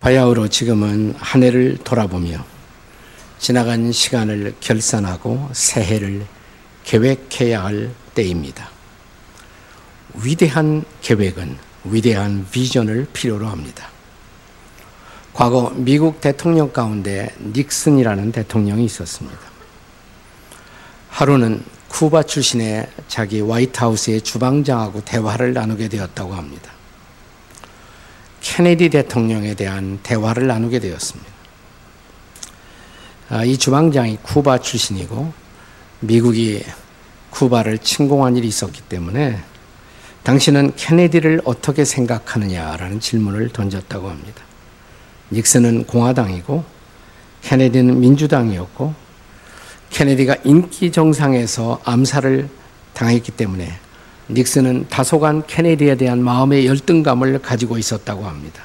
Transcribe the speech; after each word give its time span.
바야흐로 0.00 0.48
지금은 0.48 1.14
한 1.18 1.42
해를 1.42 1.76
돌아보며 1.84 2.42
지나간 3.38 3.92
시간을 3.92 4.54
결산하고 4.58 5.50
새해를 5.52 6.24
계획해야 6.84 7.62
할 7.62 7.90
때입니다. 8.14 8.70
위대한 10.14 10.84
계획은 11.02 11.56
위대한 11.84 12.46
비전을 12.50 13.08
필요로 13.12 13.46
합니다. 13.46 13.88
과거 15.34 15.70
미국 15.76 16.22
대통령 16.22 16.72
가운데 16.72 17.34
닉슨이라는 17.38 18.32
대통령이 18.32 18.86
있었습니다. 18.86 19.38
하루는 21.10 21.62
쿠바 21.88 22.22
출신의 22.22 22.88
자기 23.06 23.42
화이트하우스의 23.42 24.22
주방장하고 24.22 25.04
대화를 25.04 25.52
나누게 25.52 25.88
되었다고 25.88 26.32
합니다. 26.32 26.79
케네디 28.40 28.88
대통령에 28.90 29.54
대한 29.54 30.00
대화를 30.02 30.46
나누게 30.46 30.80
되었습니다. 30.80 31.30
아, 33.28 33.44
이 33.44 33.56
주방장이 33.56 34.18
쿠바 34.22 34.58
출신이고 34.58 35.32
미국이 36.00 36.64
쿠바를 37.30 37.78
침공한 37.78 38.36
일이 38.36 38.48
있었기 38.48 38.82
때문에 38.82 39.40
당신은 40.24 40.72
케네디를 40.76 41.40
어떻게 41.44 41.84
생각하느냐라는 41.84 43.00
질문을 43.00 43.50
던졌다고 43.50 44.10
합니다. 44.10 44.42
닉슨은 45.32 45.84
공화당이고 45.84 46.64
케네디는 47.42 48.00
민주당이었고 48.00 48.94
케네디가 49.90 50.36
인기 50.44 50.92
정상에서 50.92 51.80
암살을 51.84 52.48
당했기 52.92 53.32
때문에 53.32 53.72
닉슨은 54.32 54.86
다소간 54.88 55.46
케네디에 55.46 55.96
대한 55.96 56.22
마음의 56.22 56.66
열등감을 56.66 57.40
가지고 57.40 57.78
있었다고 57.78 58.24
합니다. 58.24 58.64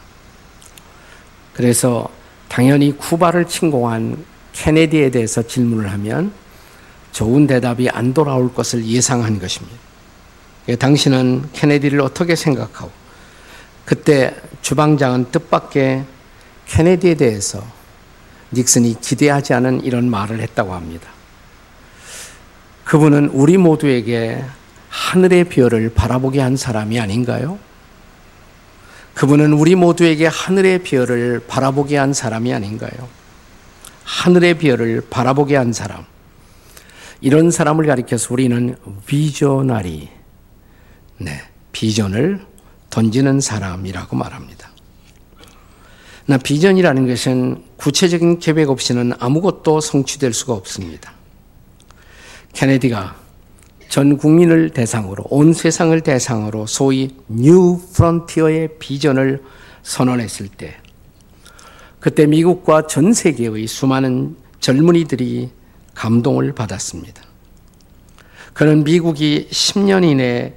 그래서 1.54 2.10
당연히 2.48 2.96
쿠바를 2.98 3.48
침공한 3.48 4.24
케네디에 4.54 5.10
대해서 5.12 5.42
질문을 5.42 5.92
하면 5.92 6.32
좋은 7.12 7.48
대답이 7.48 7.90
안 7.90 8.14
돌아올 8.14 8.54
것을 8.54 8.86
예상한 8.86 9.40
것입니다. 9.40 9.78
당신은 10.80 11.50
케네디를 11.54 12.02
어떻게 12.02 12.36
생각하고 12.36 12.92
그때 13.86 14.36
주방장은 14.62 15.32
뜻밖의 15.32 16.04
케네디에 16.68 17.16
대해서 17.16 17.64
닉슨이 18.52 19.00
기대하지 19.00 19.54
않은 19.54 19.84
이런 19.84 20.10
말을 20.10 20.40
했다고 20.42 20.74
합니다. 20.74 21.10
그분은 22.84 23.30
우리 23.30 23.58
모두에게 23.58 24.44
하늘의 24.96 25.50
별을 25.50 25.94
바라보게 25.94 26.40
한 26.40 26.56
사람이 26.56 26.98
아닌가요? 27.02 27.60
그분은 29.14 29.52
우리 29.52 29.76
모두에게 29.76 30.26
하늘의 30.26 30.84
별을 30.84 31.42
바라보게 31.48 31.98
한 31.98 32.14
사람이 32.14 32.54
아닌가요? 32.54 33.10
하늘의 34.06 34.58
별을 34.58 35.02
바라보게 35.10 35.58
한 35.58 35.74
사람. 35.74 36.06
이런 37.20 37.52
사람을 37.52 37.86
가리켜서 37.88 38.34
우리는 38.34 38.78
비전나리, 39.06 40.10
네, 41.18 41.42
비전을 41.74 42.46
던지는 42.90 43.42
사람이라고 43.42 44.16
말합니다. 44.16 44.70
나 46.26 46.38
비전이라는 46.38 47.08
것은 47.08 47.64
구체적인 47.76 48.40
계획 48.40 48.70
없이는 48.70 49.14
아무것도 49.20 49.82
성취될 49.82 50.34
수가 50.34 50.54
없습니다. 50.54 51.14
케네디가 52.54 53.25
전 53.90 54.18
국민을 54.18 54.72
대상으로 54.72 55.24
온 55.30 55.54
세상을 55.54 56.00
대상으로 56.02 56.66
소위 56.68 57.16
뉴 57.28 57.80
프론티어의 57.94 58.78
비전을 58.80 59.44
선언했을 59.84 60.48
때 60.48 60.76
그때 62.00 62.26
미국과 62.26 62.88
전 62.88 63.14
세계의 63.14 63.68
수많은 63.68 64.36
젊은이들이 64.60 65.50
감동을 65.94 66.54
받았습니다. 66.54 67.22
그는 68.54 68.84
미국이 68.84 69.48
10년 69.52 70.04
이내 70.04 70.54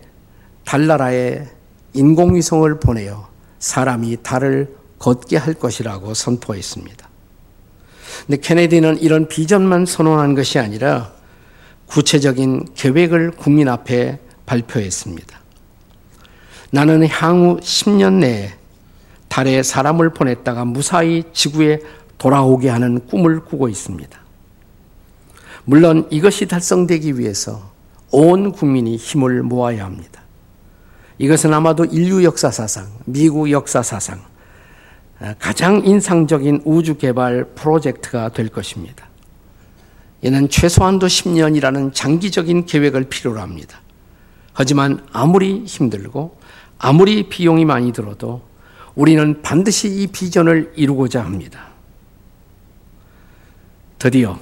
달나라에 0.64 1.46
인공위성을 1.94 2.80
보내어 2.80 3.28
사람이 3.58 4.18
달을 4.22 4.76
걷게 4.98 5.36
할 5.36 5.54
것이라고 5.54 6.14
선포했습니다. 6.14 7.08
근데 8.26 8.40
케네디는 8.40 9.00
이런 9.00 9.28
비전만 9.28 9.86
선언한 9.86 10.34
것이 10.34 10.58
아니라 10.58 11.12
구체적인 11.88 12.68
계획을 12.74 13.32
국민 13.32 13.68
앞에 13.68 14.18
발표했습니다. 14.46 15.38
나는 16.70 17.06
향후 17.08 17.58
10년 17.60 18.14
내에 18.14 18.52
달에 19.28 19.62
사람을 19.62 20.10
보냈다가 20.10 20.64
무사히 20.64 21.24
지구에 21.32 21.80
돌아오게 22.18 22.68
하는 22.68 23.06
꿈을 23.06 23.44
꾸고 23.44 23.68
있습니다. 23.68 24.18
물론 25.64 26.06
이것이 26.10 26.46
달성되기 26.46 27.18
위해서 27.18 27.70
온 28.10 28.52
국민이 28.52 28.96
힘을 28.96 29.42
모아야 29.42 29.84
합니다. 29.84 30.22
이것은 31.18 31.52
아마도 31.52 31.84
인류 31.84 32.24
역사사상, 32.24 32.86
미국 33.04 33.50
역사사상, 33.50 34.20
가장 35.38 35.84
인상적인 35.84 36.62
우주 36.64 36.96
개발 36.96 37.44
프로젝트가 37.54 38.28
될 38.30 38.48
것입니다. 38.48 39.07
이는 40.22 40.48
최소한도 40.48 41.06
10년이라는 41.06 41.94
장기적인 41.94 42.66
계획을 42.66 43.04
필요로 43.04 43.40
합니다. 43.40 43.80
하지만 44.52 45.06
아무리 45.12 45.64
힘들고 45.64 46.38
아무리 46.78 47.28
비용이 47.28 47.64
많이 47.64 47.92
들어도 47.92 48.42
우리는 48.94 49.42
반드시 49.42 49.88
이 49.88 50.08
비전을 50.08 50.72
이루고자 50.74 51.24
합니다. 51.24 51.68
드디어 53.98 54.38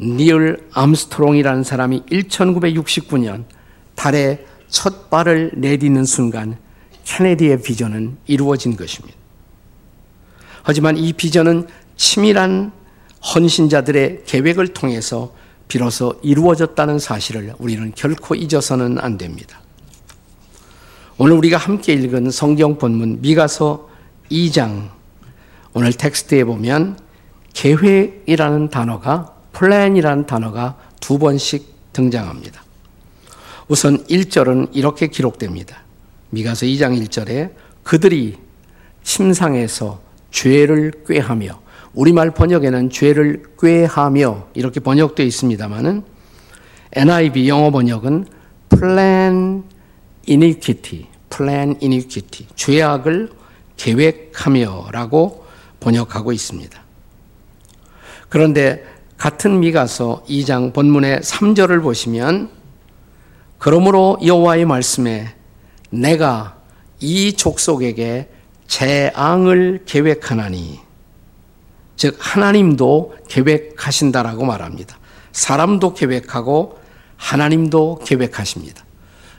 닐 0.00 0.66
암스트롱이라는 0.72 1.62
사람이 1.64 2.04
1969년 2.06 3.44
달에 3.94 4.46
첫 4.68 5.10
발을 5.10 5.52
내딛는 5.56 6.04
순간 6.04 6.56
케네디의 7.04 7.62
비전은 7.62 8.16
이루어진 8.26 8.76
것입니다. 8.76 9.18
하지만 10.62 10.96
이 10.96 11.12
비전은 11.12 11.66
치밀한 11.96 12.72
헌신자들의 13.22 14.22
계획을 14.26 14.68
통해서 14.68 15.34
비로소 15.68 16.18
이루어졌다는 16.22 16.98
사실을 16.98 17.54
우리는 17.58 17.92
결코 17.94 18.34
잊어서는 18.34 18.98
안 18.98 19.18
됩니다. 19.18 19.60
오늘 21.16 21.36
우리가 21.36 21.58
함께 21.58 21.92
읽은 21.92 22.30
성경 22.30 22.78
본문 22.78 23.20
미가서 23.20 23.88
2장 24.30 24.88
오늘 25.74 25.92
텍스트에 25.92 26.44
보면 26.44 26.98
계획이라는 27.52 28.70
단어가 28.70 29.34
플랜이라는 29.52 30.26
단어가 30.26 30.78
두 30.98 31.18
번씩 31.18 31.92
등장합니다. 31.92 32.62
우선 33.68 34.04
1절은 34.06 34.70
이렇게 34.72 35.08
기록됩니다. 35.08 35.82
미가서 36.30 36.66
2장 36.66 37.00
1절에 37.00 37.52
그들이 37.82 38.38
침상에서 39.02 40.00
죄를 40.30 40.92
꾀하며 41.06 41.60
우리말 41.94 42.30
번역에는 42.32 42.90
죄를 42.90 43.42
꾀하며 43.60 44.48
이렇게 44.54 44.80
번역되어 44.80 45.26
있습니다만은 45.26 46.04
NIV 46.92 47.48
영어 47.48 47.70
번역은 47.70 48.26
plan 48.68 49.64
iniquity, 50.28 51.06
plan 51.28 51.76
iniquity, 51.82 52.46
죄악을 52.54 53.30
계획하며라고 53.76 55.44
번역하고 55.80 56.32
있습니다. 56.32 56.80
그런데 58.28 58.84
같은 59.16 59.60
미가서 59.60 60.24
2장 60.28 60.72
본문의 60.72 61.20
3절을 61.20 61.82
보시면 61.82 62.50
그러므로 63.58 64.18
여호와의 64.24 64.64
말씀에 64.64 65.34
내가 65.90 66.56
이 67.00 67.32
족속에게 67.32 68.28
재앙을 68.66 69.82
계획하나니 69.84 70.89
즉 72.00 72.16
하나님도 72.18 73.14
계획하신다라고 73.28 74.46
말합니다. 74.46 74.98
사람도 75.32 75.92
계획하고 75.92 76.78
하나님도 77.18 78.00
계획하십니다. 78.06 78.86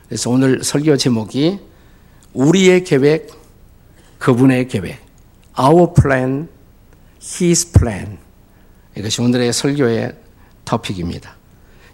그래서 0.06 0.30
오늘 0.30 0.62
설교 0.62 0.96
제목이 0.96 1.58
우리의 2.32 2.84
계획, 2.84 3.32
그분의 4.20 4.68
계획. 4.68 5.00
Our 5.58 5.88
plan, 5.92 6.48
His 7.20 7.72
plan. 7.72 8.18
이것이 8.96 9.20
오늘의 9.22 9.52
설교의 9.52 10.14
토픽입니다. 10.64 11.34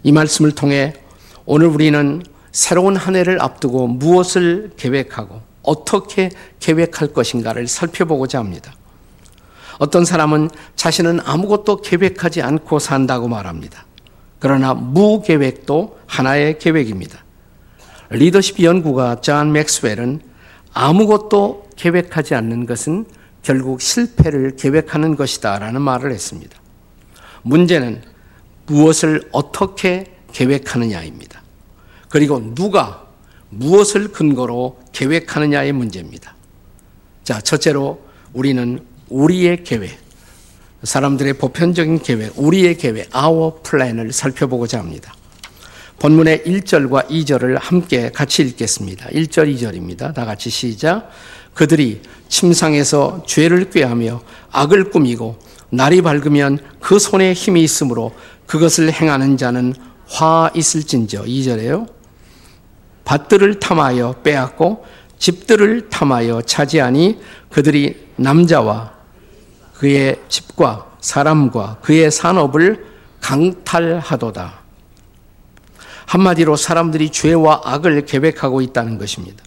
이 0.03 0.11
말씀을 0.11 0.51
통해 0.51 0.93
오늘 1.47 1.65
우리는 1.65 2.21
새로운 2.51 2.95
한 2.95 3.15
해를 3.15 3.41
앞두고 3.41 3.87
무엇을 3.87 4.73
계획하고 4.77 5.41
어떻게 5.63 6.29
계획할 6.59 7.11
것인가를 7.11 7.67
살펴보고자 7.67 8.37
합니다. 8.37 8.75
어떤 9.79 10.05
사람은 10.05 10.49
자신은 10.75 11.21
아무것도 11.25 11.81
계획하지 11.81 12.41
않고 12.41 12.77
산다고 12.79 13.27
말합니다. 13.27 13.85
그러나 14.37 14.73
무계획도 14.73 15.99
하나의 16.05 16.59
계획입니다. 16.59 17.23
리더십 18.09 18.61
연구가 18.61 19.21
존 19.21 19.51
맥스웰은 19.51 20.21
아무것도 20.73 21.69
계획하지 21.75 22.35
않는 22.35 22.65
것은 22.65 23.05
결국 23.41 23.81
실패를 23.81 24.57
계획하는 24.57 25.15
것이다 25.15 25.59
라는 25.59 25.81
말을 25.81 26.11
했습니다. 26.11 26.59
문제는 27.41 28.01
무엇을 28.67 29.29
어떻게 29.31 30.17
계획하느냐입니다. 30.33 31.41
그리고 32.09 32.53
누가 32.53 33.07
무엇을 33.49 34.11
근거로 34.11 34.79
계획하느냐의 34.91 35.71
문제입니다. 35.71 36.35
자, 37.23 37.39
첫째로 37.39 38.01
우리는 38.33 38.85
우리의 39.09 39.63
계획, 39.63 39.97
사람들의 40.83 41.33
보편적인 41.33 41.99
계획, 41.99 42.33
우리의 42.37 42.77
계획, 42.77 43.09
our 43.15 43.53
plan을 43.63 44.13
살펴보고자 44.13 44.79
합니다. 44.79 45.13
본문의 45.99 46.43
1절과 46.45 47.09
2절을 47.09 47.57
함께 47.59 48.09
같이 48.11 48.41
읽겠습니다. 48.43 49.07
1절, 49.07 49.53
2절입니다. 49.53 50.13
다 50.13 50.25
같이 50.25 50.49
시작. 50.49 51.09
그들이 51.53 52.01
침상에서 52.29 53.23
죄를 53.27 53.69
꾀하며 53.69 54.21
악을 54.51 54.91
꾸미고 54.91 55.37
날이 55.71 56.01
밝으면 56.01 56.59
그 56.79 56.99
손에 56.99 57.33
힘이 57.33 57.63
있으므로 57.63 58.13
그것을 58.45 58.93
행하는 58.93 59.35
자는 59.35 59.73
화 60.07 60.49
있을진저 60.55 61.23
2절에요. 61.23 61.87
밭들을 63.03 63.59
탐하여 63.59 64.21
빼앗고 64.23 64.85
집들을 65.17 65.89
탐하여 65.89 66.41
차지하니 66.43 67.19
그들이 67.49 68.07
남자와 68.15 68.98
그의 69.79 70.19
집과 70.27 70.91
사람과 70.99 71.77
그의 71.81 72.11
산업을 72.11 72.85
강탈하도다. 73.21 74.59
한마디로 76.05 76.57
사람들이 76.57 77.11
죄와 77.11 77.61
악을 77.63 78.05
계획하고 78.05 78.61
있다는 78.61 78.97
것입니다. 78.97 79.41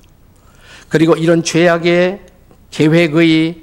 그리고 0.89 1.15
이런 1.17 1.43
죄악의 1.43 2.21
계획의 2.71 3.63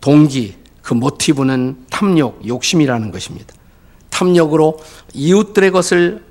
동기, 0.00 0.56
그 0.82 0.94
모티브는 0.94 1.86
탐욕, 1.88 2.46
욕심이라는 2.46 3.12
것입니다. 3.12 3.54
탐욕으로 4.10 4.80
이웃들의 5.14 5.70
것을 5.70 6.24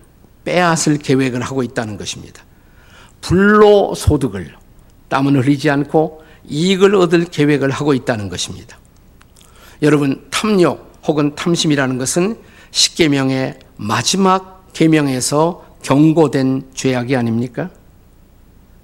빼앗을 0.43 0.97
계획을 0.97 1.41
하고 1.41 1.63
있다는 1.63 1.97
것입니다. 1.97 2.43
불로 3.21 3.95
소득을 3.95 4.53
땀은 5.07 5.37
흘리지 5.37 5.69
않고 5.69 6.23
이익을 6.45 6.95
얻을 6.95 7.25
계획을 7.25 7.71
하고 7.71 7.93
있다는 7.93 8.27
것입니다. 8.27 8.77
여러분 9.81 10.25
탐욕 10.29 11.01
혹은 11.05 11.35
탐심이라는 11.35 11.97
것은 11.97 12.37
십계명의 12.71 13.59
마지막 13.77 14.71
계명에서 14.73 15.65
경고된 15.81 16.69
죄악이 16.73 17.15
아닙니까? 17.15 17.69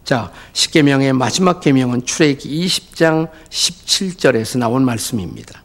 자, 0.04 0.32
십계명의 0.54 1.14
마지막 1.14 1.60
계명은 1.60 2.06
출애굽기 2.06 2.66
20장 2.66 3.30
17절에서 3.50 4.60
나온 4.60 4.86
말씀입니다. 4.86 5.64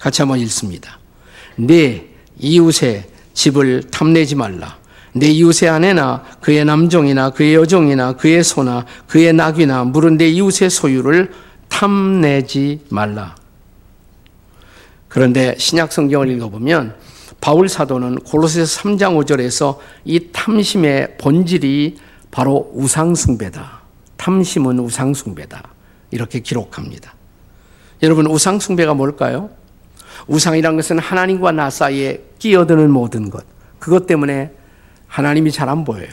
같이 0.00 0.22
한번 0.22 0.38
읽습니다. 0.40 0.98
내 1.56 2.06
이웃의 2.38 3.06
집을 3.34 3.84
탐내지 3.90 4.34
말라. 4.36 4.78
내 5.12 5.26
이웃의 5.28 5.68
아내나 5.68 6.24
그의 6.40 6.64
남종이나 6.64 7.30
그의 7.30 7.54
여종이나 7.54 8.12
그의 8.12 8.44
소나 8.44 8.86
그의 9.06 9.32
낙이나 9.32 9.84
물은 9.84 10.16
내 10.16 10.28
이웃의 10.28 10.70
소유를 10.70 11.32
탐내지 11.68 12.86
말라. 12.88 13.36
그런데 15.08 15.54
신약 15.58 15.92
성경을 15.92 16.30
읽어보면 16.30 16.96
바울 17.40 17.68
사도는 17.68 18.20
골로새서 18.20 18.82
3장 18.82 19.24
5절에서 19.24 19.78
이 20.04 20.28
탐심의 20.32 21.18
본질이 21.18 21.98
바로 22.30 22.70
우상 22.74 23.14
숭배다. 23.14 23.80
탐심은 24.16 24.78
우상 24.80 25.14
숭배다. 25.14 25.62
이렇게 26.10 26.40
기록합니다. 26.40 27.14
여러분 28.02 28.26
우상 28.26 28.60
숭배가 28.60 28.94
뭘까요? 28.94 29.50
우상이란 30.26 30.76
것은 30.76 30.98
하나님과 30.98 31.52
나 31.52 31.70
사이에 31.70 32.22
끼어드는 32.38 32.90
모든 32.90 33.30
것. 33.30 33.44
그것 33.78 34.06
때문에 34.06 34.52
하나님이 35.06 35.52
잘 35.52 35.68
안 35.68 35.84
보여요. 35.84 36.08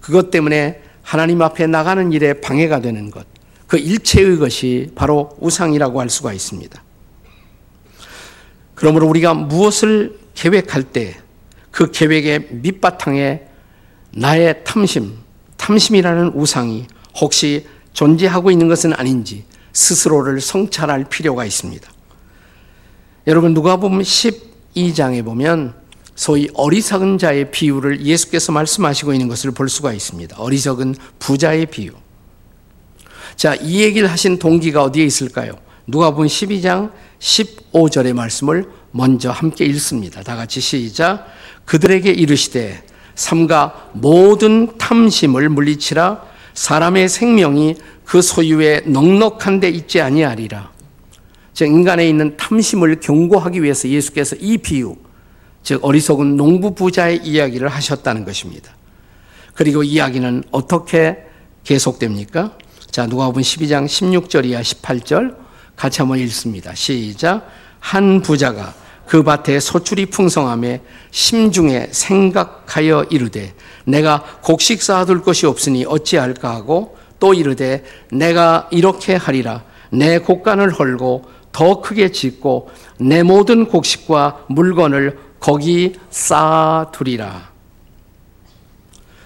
그것 0.00 0.30
때문에 0.30 0.82
하나님 1.02 1.42
앞에 1.42 1.66
나가는 1.66 2.10
일에 2.12 2.40
방해가 2.40 2.80
되는 2.80 3.10
것. 3.10 3.26
그 3.66 3.78
일체의 3.78 4.38
것이 4.38 4.90
바로 4.94 5.36
우상이라고 5.40 6.00
할 6.00 6.10
수가 6.10 6.32
있습니다. 6.32 6.82
그러므로 8.80 9.06
우리가 9.06 9.34
무엇을 9.34 10.18
계획할 10.34 10.82
때 10.82 11.30
그 11.70 11.90
계획의 11.90 12.48
밑바탕에 12.50 13.46
나의 14.12 14.64
탐심, 14.64 15.18
탐심이라는 15.56 16.32
우상이 16.34 16.86
혹시 17.20 17.66
존재하고 17.92 18.50
있는 18.50 18.68
것은 18.68 18.92
아닌지 18.92 19.44
스스로를 19.72 20.40
성찰할 20.40 21.04
필요가 21.04 21.44
있습니다. 21.44 21.88
여러분 23.26 23.54
누가 23.54 23.76
보면 23.76 24.02
12장에 24.02 25.24
보면 25.24 25.74
소위 26.16 26.48
어리석은 26.54 27.18
자의 27.18 27.50
비유를 27.50 28.04
예수께서 28.04 28.52
말씀하시고 28.52 29.12
있는 29.12 29.28
것을 29.28 29.52
볼 29.52 29.68
수가 29.68 29.92
있습니다. 29.92 30.36
어리석은 30.38 30.96
부자의 31.18 31.66
비유. 31.66 31.92
자, 33.36 33.54
이 33.54 33.82
얘기를 33.82 34.10
하신 34.10 34.38
동기가 34.38 34.82
어디에 34.82 35.04
있을까요? 35.04 35.52
누가 35.86 36.12
본 36.12 36.26
12장 36.26 36.92
15절의 37.18 38.12
말씀을 38.12 38.68
먼저 38.92 39.30
함께 39.30 39.64
읽습니다. 39.66 40.22
다 40.22 40.36
같이 40.36 40.60
시작. 40.60 41.26
그들에게 41.64 42.10
이르시되 42.10 42.82
삼가 43.14 43.90
모든 43.92 44.76
탐심을 44.78 45.48
물리치라 45.48 46.22
사람의 46.54 47.08
생명이 47.08 47.76
그 48.04 48.22
소유에 48.22 48.82
넉넉한 48.86 49.60
데 49.60 49.68
있지 49.68 50.00
아니하리라. 50.00 50.70
즉 51.52 51.66
인간에 51.66 52.08
있는 52.08 52.36
탐심을 52.36 53.00
경고하기 53.00 53.62
위해서 53.62 53.88
예수께서 53.88 54.36
이 54.36 54.58
비유 54.58 54.96
즉 55.62 55.84
어리석은 55.84 56.36
농부 56.36 56.74
부자의 56.74 57.18
이야기를 57.22 57.68
하셨다는 57.68 58.24
것입니다. 58.24 58.74
그리고 59.54 59.82
이야기는 59.82 60.44
어떻게 60.50 61.18
계속됩니까? 61.64 62.56
자, 62.90 63.06
누가복음 63.06 63.42
12장 63.42 63.86
16절 63.86 64.46
이하 64.46 64.62
18절 64.62 65.36
같이 65.80 66.02
한번 66.02 66.18
읽습니다. 66.18 66.74
시작. 66.74 67.48
한 67.78 68.20
부자가 68.20 68.74
그 69.06 69.22
밭에 69.22 69.60
소출이 69.60 70.06
풍성함에 70.06 70.82
심중에 71.10 71.88
생각하여 71.90 73.06
이르되 73.08 73.54
내가 73.86 74.22
곡식 74.42 74.82
쌓아둘 74.82 75.22
것이 75.22 75.46
없으니 75.46 75.86
어찌할까 75.86 76.54
하고 76.54 76.98
또 77.18 77.32
이르되 77.32 77.82
내가 78.12 78.68
이렇게 78.70 79.16
하리라 79.16 79.64
내 79.88 80.18
곡간을 80.18 80.78
헐고 80.78 81.24
더 81.50 81.80
크게 81.80 82.12
짓고 82.12 82.70
내 82.98 83.22
모든 83.22 83.64
곡식과 83.64 84.44
물건을 84.50 85.18
거기 85.40 85.94
쌓아두리라. 86.10 87.48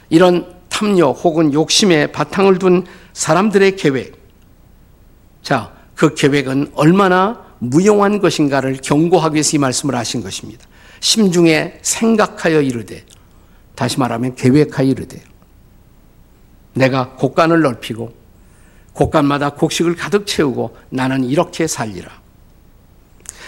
이런 0.09 0.55
탐욕 0.69 1.19
혹은 1.25 1.52
욕심에 1.52 2.12
바탕을 2.12 2.61
둔 2.61 2.87
사람들의 3.12 3.75
계획. 3.75 4.23
자, 5.43 5.74
그 5.95 6.15
계획은 6.15 6.73
얼마나 6.75 7.45
무용한 7.59 8.21
것인가를 8.21 8.79
경고하기 8.83 9.35
위해서 9.35 9.57
이 9.57 9.59
말씀을 9.59 9.95
하신 9.95 10.23
것입니다. 10.23 10.67
심중에 11.01 11.79
생각하여 11.83 12.61
이르되, 12.61 13.05
다시 13.75 13.99
말하면 13.99 14.35
계획하여 14.35 14.89
이르되, 14.89 15.23
내가 16.75 17.11
곡간을 17.11 17.63
넓히고, 17.63 18.25
곡간마다 18.93 19.51
곡식을 19.51 19.97
가득 19.97 20.27
채우고 20.27 20.77
나는 20.91 21.25
이렇게 21.25 21.67
살리라. 21.67 22.11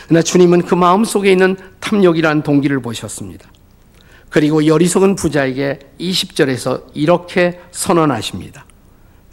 그러나 0.06 0.22
주님은 0.22 0.62
그 0.62 0.74
마음 0.74 1.04
속에 1.04 1.32
있는 1.32 1.56
탐욕이라는 1.80 2.42
동기를 2.42 2.80
보셨습니다. 2.80 3.50
그리고 4.28 4.66
여리석은 4.66 5.14
부자에게 5.14 5.78
20절에서 6.00 6.84
이렇게 6.94 7.60
선언하십니다. 7.70 8.66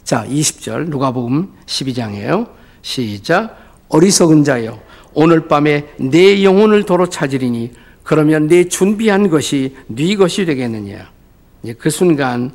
자, 0.02 0.26
20절 0.26 0.88
누가복음 0.88 1.52
12장이에요. 1.66 2.48
시작. 2.84 3.56
어리석은 3.88 4.44
자여 4.44 4.78
오늘 5.14 5.48
밤에 5.48 5.94
내 5.96 6.44
영혼을 6.44 6.84
도로 6.84 7.08
찾으리니 7.08 7.72
그러면 8.02 8.46
내 8.46 8.68
준비한 8.68 9.30
것이 9.30 9.74
네 9.86 10.14
것이 10.14 10.44
되겠느냐. 10.44 11.10
그 11.78 11.88
순간 11.88 12.54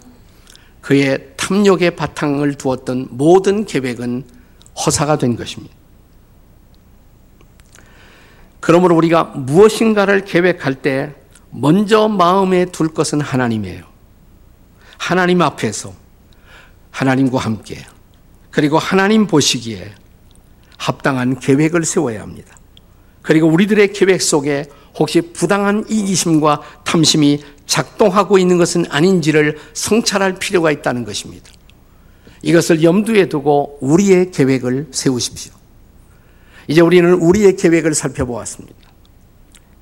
그의 0.81 1.31
탐욕의 1.35 1.95
바탕을 1.95 2.55
두었던 2.55 3.07
모든 3.09 3.65
계획은 3.65 4.23
허사가 4.85 5.17
된 5.17 5.35
것입니다. 5.35 5.73
그러므로 8.59 8.95
우리가 8.95 9.23
무엇인가를 9.23 10.25
계획할 10.25 10.75
때 10.75 11.15
먼저 11.49 12.07
마음에 12.07 12.65
둘 12.65 12.93
것은 12.93 13.19
하나님이에요. 13.19 13.83
하나님 14.99 15.41
앞에서 15.41 15.91
하나님과 16.91 17.39
함께 17.39 17.83
그리고 18.51 18.77
하나님 18.77 19.25
보시기에 19.25 19.91
합당한 20.89 21.39
계획을 21.39 21.85
세워야 21.85 22.21
합니다. 22.21 22.57
그리고 23.21 23.47
우리들의 23.47 23.93
계획 23.93 24.21
속에 24.21 24.65
혹시 24.97 25.21
부당한 25.21 25.85
이기심과 25.87 26.61
탐심이 26.83 27.43
작동하고 27.67 28.39
있는 28.39 28.57
것은 28.57 28.85
아닌지를 28.89 29.57
성찰할 29.73 30.39
필요가 30.39 30.71
있다는 30.71 31.05
것입니다. 31.05 31.51
이것을 32.41 32.81
염두에 32.83 33.29
두고 33.29 33.77
우리의 33.81 34.31
계획을 34.31 34.87
세우십시오. 34.91 35.53
이제 36.67 36.81
우리는 36.81 37.13
우리의 37.13 37.55
계획을 37.55 37.93
살펴보았습니다. 37.93 38.77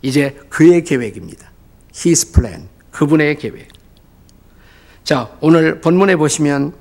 이제 0.01 0.37
그의 0.49 0.83
계획입니다. 0.83 1.51
His 1.95 2.33
plan. 2.33 2.67
그분의 2.91 3.37
계획. 3.37 3.69
자, 5.03 5.31
오늘 5.39 5.79
본문에 5.79 6.17
보시면 6.17 6.73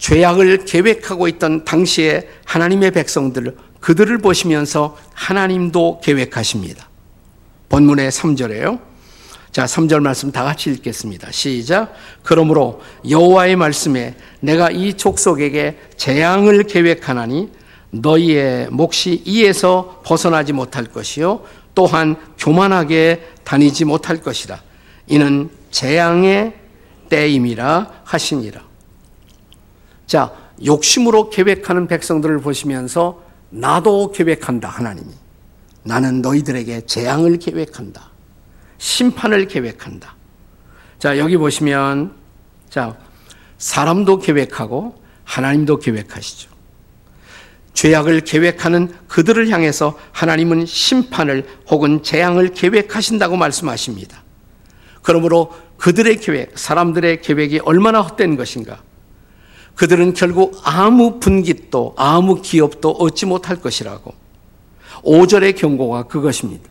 죄악을 0.00 0.64
계획하고 0.64 1.28
있던 1.28 1.64
당시의 1.64 2.26
하나님의 2.46 2.90
백성들, 2.90 3.56
그들을 3.80 4.18
보시면서 4.18 4.96
하나님도 5.14 6.00
계획하십니다. 6.02 6.88
본문의 7.68 8.10
3절에요. 8.10 8.80
자, 9.52 9.64
3절 9.64 10.00
말씀 10.00 10.32
다 10.32 10.42
같이 10.42 10.70
읽겠습니다. 10.70 11.30
시작. 11.32 11.92
그러므로 12.22 12.80
여호와의 13.08 13.56
말씀에 13.56 14.16
내가 14.40 14.70
이 14.70 14.94
족속에게 14.94 15.78
재앙을 15.96 16.64
계획하나니 16.64 17.50
너희의 17.90 18.68
몫이 18.70 19.22
이에서 19.24 20.00
벗어나지 20.04 20.52
못할 20.52 20.84
것이요 20.84 21.44
또한 21.74 22.16
교만하게 22.38 23.28
다니지 23.44 23.84
못할 23.84 24.20
것이다. 24.20 24.62
이는 25.08 25.50
재앙의 25.70 26.54
때임이라 27.08 28.02
하시니라. 28.04 28.69
자, 30.10 30.32
욕심으로 30.64 31.30
계획하는 31.30 31.86
백성들을 31.86 32.40
보시면서 32.40 33.22
나도 33.50 34.10
계획한다, 34.10 34.68
하나님이. 34.68 35.08
나는 35.84 36.20
너희들에게 36.20 36.80
재앙을 36.86 37.38
계획한다. 37.38 38.10
심판을 38.76 39.46
계획한다. 39.46 40.16
자, 40.98 41.16
여기 41.16 41.36
보시면, 41.36 42.12
자, 42.68 42.96
사람도 43.58 44.18
계획하고 44.18 45.00
하나님도 45.22 45.78
계획하시죠. 45.78 46.50
죄악을 47.74 48.22
계획하는 48.22 48.92
그들을 49.06 49.48
향해서 49.48 49.96
하나님은 50.10 50.66
심판을 50.66 51.46
혹은 51.68 52.02
재앙을 52.02 52.48
계획하신다고 52.48 53.36
말씀하십니다. 53.36 54.24
그러므로 55.02 55.52
그들의 55.76 56.16
계획, 56.16 56.58
사람들의 56.58 57.22
계획이 57.22 57.60
얼마나 57.60 58.00
헛된 58.00 58.36
것인가? 58.36 58.82
그들은 59.80 60.12
결국 60.12 60.60
아무 60.62 61.20
분깃도, 61.20 61.94
아무 61.96 62.42
기업도 62.42 62.90
얻지 62.90 63.24
못할 63.24 63.56
것이라고. 63.56 64.12
5절의 65.02 65.56
경고가 65.56 66.02
그것입니다. 66.02 66.68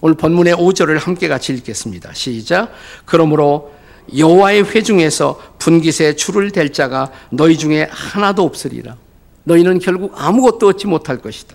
오늘 0.00 0.16
본문의 0.16 0.54
5절을 0.54 0.98
함께 0.98 1.28
같이 1.28 1.52
읽겠습니다. 1.52 2.14
시작. 2.14 2.72
그러므로 3.04 3.74
여호와의 4.16 4.70
회중에서 4.70 5.38
분깃에 5.58 6.16
줄을 6.16 6.50
댈 6.50 6.72
자가 6.72 7.12
너희 7.28 7.58
중에 7.58 7.88
하나도 7.90 8.42
없으리라. 8.44 8.96
너희는 9.44 9.78
결국 9.78 10.14
아무것도 10.16 10.68
얻지 10.68 10.86
못할 10.86 11.18
것이다. 11.18 11.54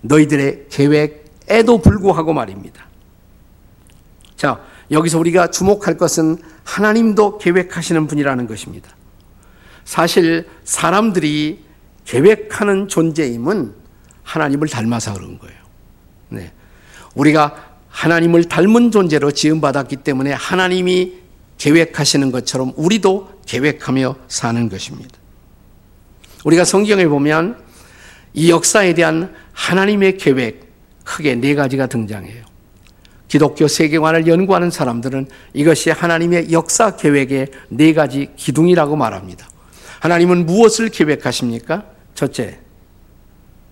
너희들의 0.00 0.66
계획에도 0.68 1.80
불구하고 1.80 2.32
말입니다. 2.32 2.86
자, 4.34 4.58
여기서 4.90 5.20
우리가 5.20 5.52
주목할 5.52 5.96
것은 5.96 6.38
하나님도 6.64 7.38
계획하시는 7.38 8.08
분이라는 8.08 8.48
것입니다. 8.48 8.90
사실 9.84 10.48
사람들이 10.64 11.64
계획하는 12.04 12.88
존재임은 12.88 13.74
하나님을 14.22 14.68
닮아서 14.68 15.14
그런 15.14 15.38
거예요. 15.38 15.56
네. 16.28 16.52
우리가 17.14 17.72
하나님을 17.88 18.44
닮은 18.44 18.90
존재로 18.90 19.32
지음받았기 19.32 19.96
때문에 19.96 20.32
하나님이 20.32 21.14
계획하시는 21.58 22.32
것처럼 22.32 22.72
우리도 22.76 23.42
계획하며 23.46 24.16
사는 24.28 24.68
것입니다. 24.68 25.10
우리가 26.44 26.64
성경에 26.64 27.06
보면 27.06 27.62
이 28.34 28.50
역사에 28.50 28.94
대한 28.94 29.34
하나님의 29.52 30.16
계획 30.16 30.72
크게 31.04 31.34
네 31.36 31.54
가지가 31.54 31.86
등장해요. 31.86 32.44
기독교 33.28 33.68
세계관을 33.68 34.26
연구하는 34.26 34.70
사람들은 34.70 35.26
이것이 35.54 35.90
하나님의 35.90 36.52
역사 36.52 36.96
계획의 36.96 37.48
네 37.68 37.92
가지 37.94 38.28
기둥이라고 38.36 38.96
말합니다. 38.96 39.48
하나님은 40.02 40.46
무엇을 40.46 40.88
계획하십니까? 40.88 41.84
첫째, 42.16 42.58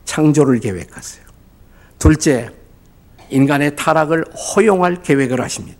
창조를 0.04 0.60
계획하세요. 0.60 1.24
둘째, 1.98 2.50
인간의 3.30 3.74
타락을 3.74 4.24
허용할 4.32 5.02
계획을 5.02 5.40
하십니다. 5.40 5.76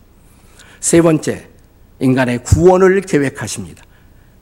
세 0.80 1.02
번째, 1.02 1.46
인간의 2.00 2.42
구원을 2.42 3.02
계획하십니다. 3.02 3.84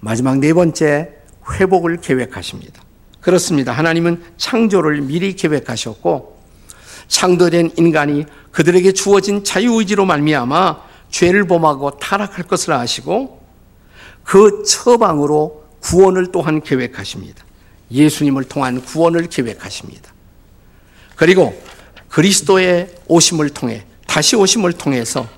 마지막 0.01 0.39
네 0.39 0.55
번째, 0.55 1.13
회복을 1.53 1.99
계획하십니다. 1.99 2.83
그렇습니다. 3.21 3.73
하나님은 3.73 4.23
창조를 4.39 5.03
미리 5.03 5.37
계획하셨고 5.37 6.39
창조된 7.09 7.73
인간이 7.77 8.25
그들에게 8.51 8.93
주어진 8.93 9.45
자유의지로 9.45 10.07
말미암아 10.07 10.81
죄를 11.11 11.47
범하고 11.47 11.99
타락할 11.99 12.47
것을 12.47 12.73
아시고 12.73 13.43
그 14.25 14.63
처방으로 14.63 15.68
구원을 15.81 16.33
또한 16.33 16.61
계획하십니다. 16.61 17.45
예수님을 17.91 18.45
통한 18.45 18.83
구원을 18.83 19.29
계획하십니다. 19.29 20.13
그리고 21.17 21.61
그리스도의 22.09 22.95
오심을 23.07 23.51
통해 23.51 23.85
다시 24.07 24.37
오심을 24.37 24.73
통해서 24.75 25.29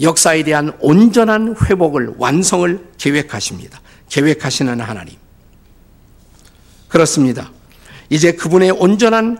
역사에 0.00 0.42
대한 0.42 0.76
온전한 0.80 1.54
회복을 1.56 2.14
완성을 2.18 2.84
계획하십니다. 2.98 3.80
계획하시는 4.08 4.80
하나님. 4.80 5.16
그렇습니다. 6.88 7.50
이제 8.10 8.32
그분의 8.32 8.70
온전한 8.72 9.38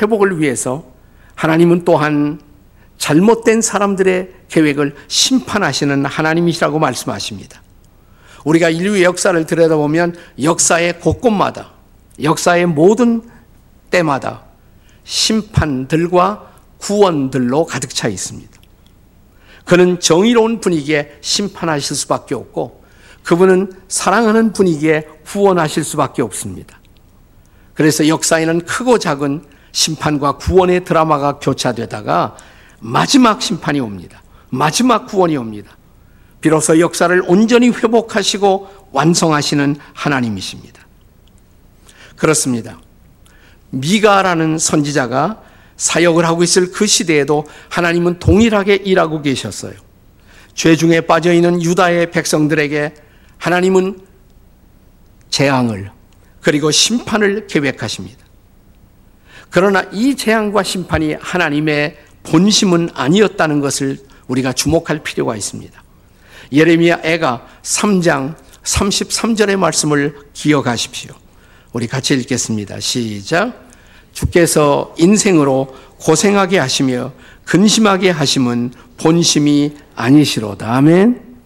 회복을 0.00 0.40
위해서 0.40 0.92
하나님은 1.34 1.84
또한 1.84 2.40
잘못된 2.98 3.60
사람들의 3.60 4.30
계획을 4.48 4.96
심판하시는 5.08 6.04
하나님이시라고 6.06 6.78
말씀하십니다. 6.78 7.62
우리가 8.46 8.70
인류의 8.70 9.02
역사를 9.02 9.44
들여다보면 9.44 10.14
역사의 10.40 11.00
곳곳마다, 11.00 11.72
역사의 12.22 12.66
모든 12.66 13.22
때마다 13.90 14.44
심판들과 15.02 16.52
구원들로 16.78 17.66
가득 17.66 17.92
차 17.92 18.06
있습니다. 18.06 18.52
그는 19.64 19.98
정의로운 19.98 20.60
분위기에 20.60 21.18
심판하실 21.20 21.96
수밖에 21.96 22.36
없고 22.36 22.84
그분은 23.24 23.72
사랑하는 23.88 24.52
분위기에 24.52 25.08
구원하실 25.24 25.82
수밖에 25.82 26.22
없습니다. 26.22 26.78
그래서 27.74 28.06
역사에는 28.06 28.60
크고 28.60 28.98
작은 28.98 29.44
심판과 29.72 30.36
구원의 30.36 30.84
드라마가 30.84 31.40
교차되다가 31.40 32.36
마지막 32.78 33.42
심판이 33.42 33.80
옵니다. 33.80 34.22
마지막 34.50 35.06
구원이 35.06 35.36
옵니다. 35.36 35.76
비로소 36.46 36.78
역사를 36.78 37.22
온전히 37.26 37.70
회복하시고 37.70 38.90
완성하시는 38.92 39.74
하나님이십니다. 39.94 40.86
그렇습니다. 42.14 42.78
미가라는 43.70 44.56
선지자가 44.56 45.42
사역을 45.76 46.24
하고 46.24 46.44
있을 46.44 46.70
그 46.70 46.86
시대에도 46.86 47.48
하나님은 47.68 48.20
동일하게 48.20 48.76
일하고 48.76 49.22
계셨어요. 49.22 49.72
죄 50.54 50.76
중에 50.76 51.00
빠져 51.00 51.32
있는 51.32 51.60
유다의 51.60 52.12
백성들에게 52.12 52.94
하나님은 53.38 53.98
재앙을 55.30 55.90
그리고 56.40 56.70
심판을 56.70 57.48
계획하십니다. 57.48 58.24
그러나 59.50 59.82
이 59.90 60.14
재앙과 60.14 60.62
심판이 60.62 61.14
하나님의 61.14 61.96
본심은 62.22 62.90
아니었다는 62.94 63.60
것을 63.60 63.98
우리가 64.28 64.52
주목할 64.52 65.00
필요가 65.02 65.34
있습니다. 65.34 65.85
예레미야 66.52 67.00
애가 67.02 67.46
3장 67.62 68.36
33절의 68.62 69.56
말씀을 69.56 70.16
기억하십시오. 70.32 71.14
우리 71.72 71.86
같이 71.86 72.14
읽겠습니다. 72.14 72.80
시작. 72.80 73.66
주께서 74.12 74.94
인생으로 74.98 75.74
고생하게 76.00 76.58
하시며 76.58 77.12
근심하게 77.44 78.10
하심은 78.10 78.72
본심이 78.98 79.76
아니시로다. 79.94 80.74
아멘. 80.74 81.36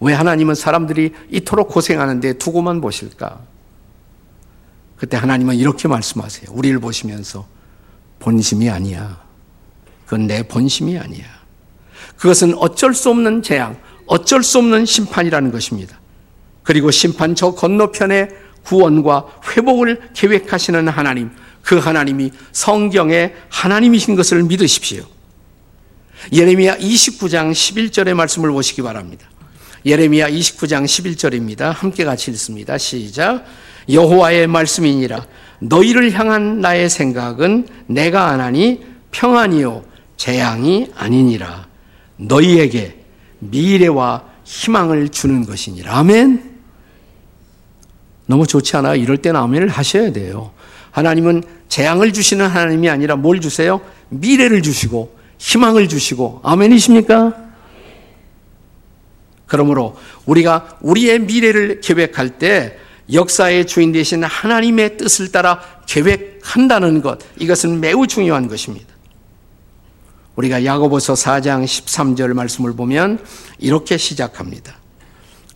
왜 0.00 0.14
하나님은 0.14 0.54
사람들이 0.54 1.12
이토록 1.30 1.68
고생하는데 1.68 2.34
두고만 2.34 2.80
보실까? 2.80 3.40
그때 4.96 5.16
하나님은 5.16 5.56
이렇게 5.56 5.88
말씀하세요. 5.88 6.50
우리를 6.52 6.78
보시면서 6.78 7.46
본심이 8.20 8.70
아니야. 8.70 9.22
그건 10.04 10.26
내 10.26 10.42
본심이 10.42 10.98
아니야. 10.98 11.26
그것은 12.18 12.54
어쩔 12.58 12.94
수 12.94 13.10
없는 13.10 13.42
재앙, 13.42 13.76
어쩔 14.06 14.42
수 14.42 14.58
없는 14.58 14.84
심판이라는 14.84 15.50
것입니다. 15.50 15.98
그리고 16.62 16.90
심판 16.90 17.34
저 17.34 17.52
건너편에 17.52 18.28
구원과 18.64 19.40
회복을 19.50 20.10
계획하시는 20.12 20.88
하나님, 20.88 21.30
그 21.62 21.78
하나님이 21.78 22.32
성경의 22.52 23.34
하나님이신 23.48 24.16
것을 24.16 24.42
믿으십시오. 24.42 25.04
예레미야 26.32 26.78
29장 26.78 27.52
11절의 27.52 28.14
말씀을 28.14 28.50
보시기 28.50 28.82
바랍니다. 28.82 29.28
예레미야 29.86 30.28
29장 30.28 30.84
11절입니다. 30.84 31.72
함께 31.72 32.04
같이 32.04 32.30
읽습니다. 32.32 32.76
시작. 32.76 33.44
여호와의 33.88 34.48
말씀이니라 34.48 35.24
너희를 35.60 36.12
향한 36.12 36.60
나의 36.60 36.90
생각은 36.90 37.68
내가 37.86 38.26
안 38.26 38.40
하니 38.40 38.84
평안이요 39.12 39.84
재앙이 40.16 40.88
아니니라 40.94 41.67
너희에게 42.18 42.96
미래와 43.38 44.24
희망을 44.44 45.08
주는 45.08 45.44
것이니라 45.44 45.96
아멘 45.98 46.58
너무 48.26 48.46
좋지 48.46 48.76
않아요? 48.76 48.94
이럴 48.94 49.16
때는 49.18 49.40
아멘을 49.40 49.68
하셔야 49.68 50.12
돼요 50.12 50.52
하나님은 50.90 51.42
재앙을 51.68 52.12
주시는 52.12 52.46
하나님이 52.46 52.88
아니라 52.88 53.16
뭘 53.16 53.40
주세요? 53.40 53.80
미래를 54.10 54.62
주시고 54.62 55.16
희망을 55.38 55.88
주시고 55.88 56.40
아멘이십니까? 56.42 57.48
그러므로 59.46 59.96
우리가 60.26 60.78
우리의 60.80 61.20
미래를 61.20 61.80
계획할 61.80 62.38
때 62.38 62.78
역사의 63.12 63.66
주인 63.66 63.92
되신 63.92 64.22
하나님의 64.22 64.98
뜻을 64.98 65.32
따라 65.32 65.60
계획한다는 65.86 67.00
것, 67.00 67.18
이것은 67.38 67.80
매우 67.80 68.06
중요한 68.06 68.46
것입니다. 68.48 68.87
우리가 70.38 70.64
야고보서 70.64 71.14
4장 71.14 71.64
13절 71.64 72.32
말씀을 72.32 72.74
보면 72.74 73.18
이렇게 73.58 73.96
시작합니다. 73.96 74.76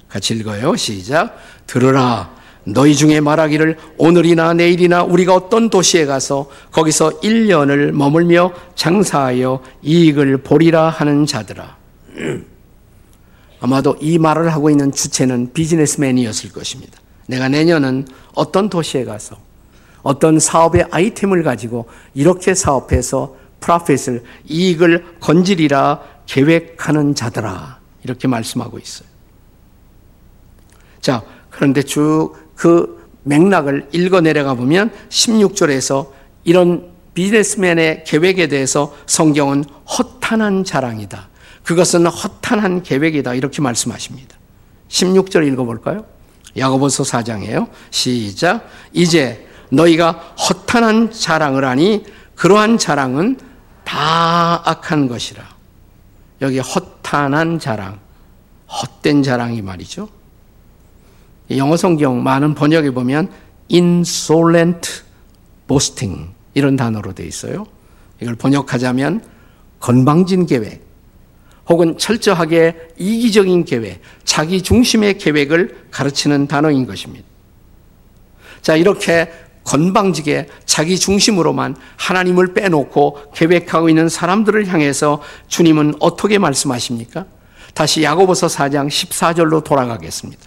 같이 0.08 0.34
읽어요. 0.34 0.74
시작. 0.74 1.36
들으라. 1.68 2.34
너희 2.64 2.96
중에 2.96 3.20
말하기를 3.20 3.78
오늘이나 3.96 4.54
내일이나 4.54 5.04
우리가 5.04 5.34
어떤 5.34 5.70
도시에 5.70 6.04
가서 6.04 6.50
거기서 6.72 7.20
1년을 7.20 7.92
머물며 7.92 8.52
장사하여 8.74 9.62
이익을 9.82 10.38
보리라 10.38 10.90
하는 10.90 11.26
자들아. 11.26 11.76
아마도 13.60 13.96
이 14.00 14.18
말을 14.18 14.52
하고 14.52 14.68
있는 14.68 14.90
주체는 14.90 15.52
비즈니스맨이었을 15.52 16.50
것입니다. 16.50 16.98
내가 17.28 17.48
내년은 17.48 18.08
어떤 18.34 18.68
도시에 18.68 19.04
가서 19.04 19.36
어떤 20.02 20.40
사업의 20.40 20.86
아이템을 20.90 21.44
가지고 21.44 21.86
이렇게 22.14 22.54
사업해서 22.54 23.41
프라핏을 23.62 24.22
이익을 24.46 25.16
건지리라 25.20 26.02
계획하는 26.26 27.14
자들아 27.14 27.78
이렇게 28.04 28.28
말씀하고 28.28 28.78
있어요. 28.78 29.08
자, 31.00 31.22
그런데 31.50 31.82
쭉 31.82 32.42
그 32.62 33.08
맥락을 33.24 33.88
읽어 33.90 34.20
내려가 34.20 34.54
보면 34.54 34.92
16절에서 35.08 36.10
이런 36.44 36.92
비즈니스맨의 37.12 38.04
계획에 38.06 38.46
대해서 38.46 38.94
성경은 39.06 39.64
허탄한 39.98 40.62
자랑이다. 40.62 41.28
그것은 41.64 42.06
허탄한 42.06 42.84
계획이다. 42.84 43.34
이렇게 43.34 43.60
말씀하십니다. 43.60 44.36
16절 44.88 45.44
읽어볼까요? 45.52 46.06
야고보서 46.56 47.02
4장이에요. 47.02 47.68
시작. 47.90 48.68
이제 48.92 49.44
너희가 49.70 50.12
허탄한 50.48 51.10
자랑을 51.10 51.64
하니 51.64 52.04
그러한 52.36 52.78
자랑은 52.78 53.38
다 53.92 54.62
악한 54.64 55.06
것이라. 55.06 55.46
여기 56.40 56.58
허탄한 56.60 57.58
자랑, 57.58 58.00
헛된 58.66 59.22
자랑이 59.22 59.60
말이죠. 59.60 60.08
영어 61.50 61.76
성경 61.76 62.22
많은 62.22 62.54
번역에 62.54 62.92
보면 62.92 63.30
insolent 63.70 65.02
boasting 65.68 66.30
이런 66.54 66.76
단어로 66.76 67.12
되어 67.12 67.26
있어요. 67.26 67.66
이걸 68.18 68.34
번역하자면 68.34 69.22
건방진 69.78 70.46
계획, 70.46 70.82
혹은 71.68 71.98
철저하게 71.98 72.94
이기적인 72.96 73.66
계획, 73.66 74.00
자기 74.24 74.62
중심의 74.62 75.18
계획을 75.18 75.88
가르치는 75.90 76.46
단어인 76.46 76.86
것입니다. 76.86 77.26
자, 78.62 78.74
이렇게 78.74 79.30
건방지게 79.64 80.48
자기 80.64 80.98
중심으로만 80.98 81.76
하나님을 81.96 82.54
빼놓고 82.54 83.32
계획하고 83.34 83.88
있는 83.88 84.08
사람들을 84.08 84.66
향해서 84.66 85.22
주님은 85.48 85.94
어떻게 86.00 86.38
말씀하십니까? 86.38 87.26
다시 87.74 88.02
야고보서 88.02 88.48
4장 88.48 88.88
14절로 88.88 89.64
돌아가겠습니다. 89.64 90.42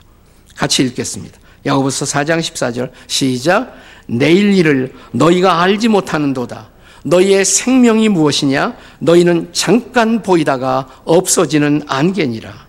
같이 0.55 0.83
읽겠습니다. 0.83 1.39
야고보서 1.65 2.05
4장 2.05 2.39
14절 2.39 2.91
시작 3.07 3.73
내일 4.07 4.53
일을 4.53 4.93
너희가 5.11 5.61
알지 5.61 5.87
못하는도다. 5.87 6.69
너희의 7.05 7.45
생명이 7.45 8.09
무엇이냐? 8.09 8.75
너희는 8.99 9.49
잠깐 9.53 10.23
보이다가 10.23 10.87
없어지는 11.05 11.83
안개니라. 11.87 12.65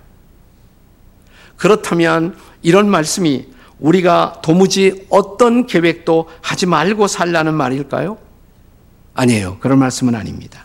그렇다면 1.56 2.37
이런 2.62 2.88
말씀이 2.88 3.46
우리가 3.78 4.40
도무지 4.42 5.06
어떤 5.10 5.66
계획도 5.66 6.28
하지 6.40 6.66
말고 6.66 7.06
살라는 7.06 7.54
말일까요? 7.54 8.18
아니에요. 9.14 9.58
그런 9.60 9.78
말씀은 9.78 10.14
아닙니다. 10.14 10.64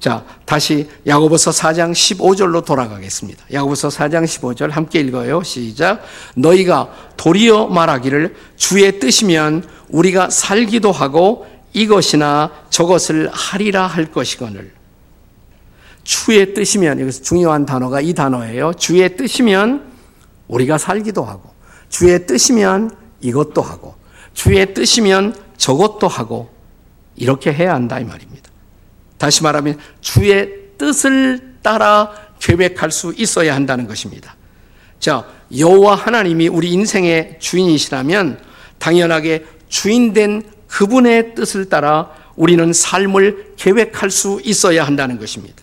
자, 0.00 0.24
다시 0.44 0.88
야고보서 1.06 1.50
4장 1.50 1.92
15절로 1.92 2.64
돌아가겠습니다. 2.64 3.44
야고보서 3.52 3.88
4장 3.88 4.24
15절 4.24 4.70
함께 4.70 5.00
읽어요. 5.00 5.42
시작. 5.42 6.02
너희가 6.36 6.92
도리어 7.16 7.68
말하기를 7.68 8.34
주의 8.56 9.00
뜻이면 9.00 9.64
우리가 9.88 10.28
살기도 10.28 10.92
하고 10.92 11.46
이것이나 11.72 12.50
저것을 12.68 13.30
하리라 13.32 13.86
할 13.86 14.12
것이거늘. 14.12 14.72
주의 16.02 16.52
뜻이면 16.52 17.00
여기서 17.00 17.22
중요한 17.22 17.64
단어가 17.64 18.00
이 18.00 18.12
단어예요. 18.12 18.74
주의 18.74 19.16
뜻이면 19.16 19.90
우리가 20.48 20.76
살기도 20.76 21.24
하고 21.24 21.53
주의 21.94 22.26
뜻이면 22.26 22.90
이것도 23.20 23.62
하고 23.62 23.94
주의 24.32 24.74
뜻이면 24.74 25.36
저것도 25.56 26.08
하고 26.08 26.50
이렇게 27.14 27.52
해야 27.52 27.72
한다 27.74 28.00
이 28.00 28.04
말입니다. 28.04 28.50
다시 29.16 29.44
말하면 29.44 29.78
주의 30.00 30.50
뜻을 30.76 31.54
따라 31.62 32.10
계획할 32.40 32.90
수 32.90 33.14
있어야 33.16 33.54
한다는 33.54 33.86
것입니다. 33.86 34.34
자, 34.98 35.24
여호와 35.56 35.94
하나님이 35.94 36.48
우리 36.48 36.72
인생의 36.72 37.36
주인이시라면 37.38 38.40
당연하게 38.78 39.46
주인된 39.68 40.42
그분의 40.66 41.36
뜻을 41.36 41.68
따라 41.68 42.10
우리는 42.34 42.72
삶을 42.72 43.52
계획할 43.56 44.10
수 44.10 44.40
있어야 44.42 44.84
한다는 44.84 45.20
것입니다. 45.20 45.62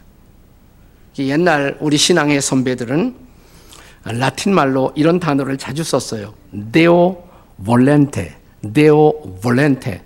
옛날 1.19 1.77
우리 1.81 1.97
신앙의 1.97 2.41
선배들은 2.41 3.15
라틴 4.03 4.53
말로 4.53 4.91
이런 4.95 5.19
단어를 5.19 5.57
자주 5.57 5.83
썼어요. 5.83 6.33
데오 6.71 7.23
볼렌테, 7.63 8.37
데오 8.73 9.37
볼렌테. 9.41 10.03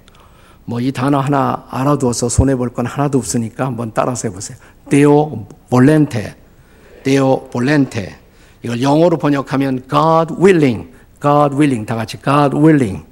뭐 0.66 0.80
이 0.82 0.92
단어 0.92 1.20
하나 1.20 1.66
알아두어서 1.70 2.28
손해 2.28 2.56
볼 2.56 2.70
건 2.72 2.88
하나도 2.88 3.18
없으니까 3.20 3.66
한번 3.66 3.92
따라서 3.94 4.28
해 4.28 4.34
보세요. 4.34 4.58
데오 4.90 5.48
볼렌테, 5.70 6.36
데오 7.04 7.50
볼렌테. 7.50 8.18
이걸 8.64 8.82
영어로 8.82 9.18
번역하면 9.18 9.84
God 9.90 10.34
willing, 10.42 10.90
God 11.22 11.56
willing 11.56 11.86
다 11.86 11.96
같이 11.96 12.18
God 12.22 12.58
willing. 12.58 13.06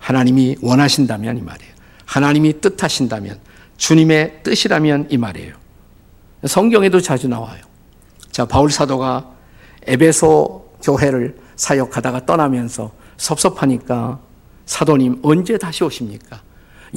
하나님이 0.00 0.56
원하신다면 0.60 1.38
이 1.38 1.42
말이에요. 1.42 1.72
하나님이 2.04 2.60
뜻하신다면 2.60 3.38
주님의 3.76 4.40
뜻이라면 4.42 5.06
이 5.10 5.16
말이에요. 5.16 5.54
성경에도 6.44 7.00
자주 7.00 7.28
나와요. 7.28 7.60
자, 8.30 8.44
바울 8.46 8.70
사도가 8.70 9.30
에베소 9.86 10.74
교회를 10.82 11.36
사역하다가 11.56 12.26
떠나면서 12.26 12.92
섭섭하니까 13.16 14.20
사도님 14.66 15.20
언제 15.22 15.56
다시 15.58 15.84
오십니까? 15.84 16.42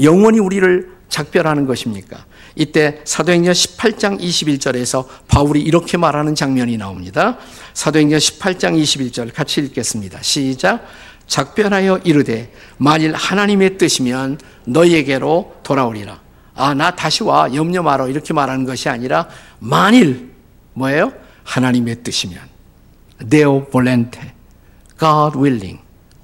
영원히 0.02 0.40
우리를 0.40 1.00
작별하는 1.10 1.66
것입니까? 1.66 2.26
이때 2.56 3.02
사도행전 3.04 3.54
18장 3.54 4.20
21절에서 4.20 5.06
바울이 5.28 5.62
이렇게 5.62 5.98
말하는 5.98 6.36
장면이 6.36 6.78
나옵니다. 6.78 7.38
사도행전 7.74 8.20
18장 8.20 8.82
21절 8.82 9.34
같이 9.34 9.62
읽겠습니다. 9.62 10.22
시작. 10.22 10.86
작별하여 11.26 12.00
이르되 12.04 12.52
만일 12.78 13.14
하나님의 13.14 13.78
뜻이면 13.78 14.40
너희에게로 14.66 15.58
돌아오리라. 15.64 16.20
아, 16.56 16.74
나 16.74 16.96
다시 16.96 17.24
와. 17.24 17.54
염려 17.54 17.82
말어. 17.82 18.10
이렇게 18.10 18.34
말하는 18.34 18.66
것이 18.66 18.90
아니라 18.90 19.30
만일 19.60 20.32
뭐예요? 20.74 21.14
하나님의 21.44 22.04
뜻이면 22.04 22.40
Deo 23.28 23.66
volente. 23.72 24.34
God 24.98 25.38
willing. 25.38 25.80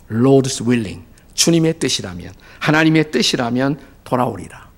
Lord's 0.10 0.65
willing. 0.65 1.03
주님의 1.34 1.79
뜻이라면 1.79 2.34
하나님의 2.60 3.12
뜻이라면 3.12 3.79
돌아오리라. 4.03 4.69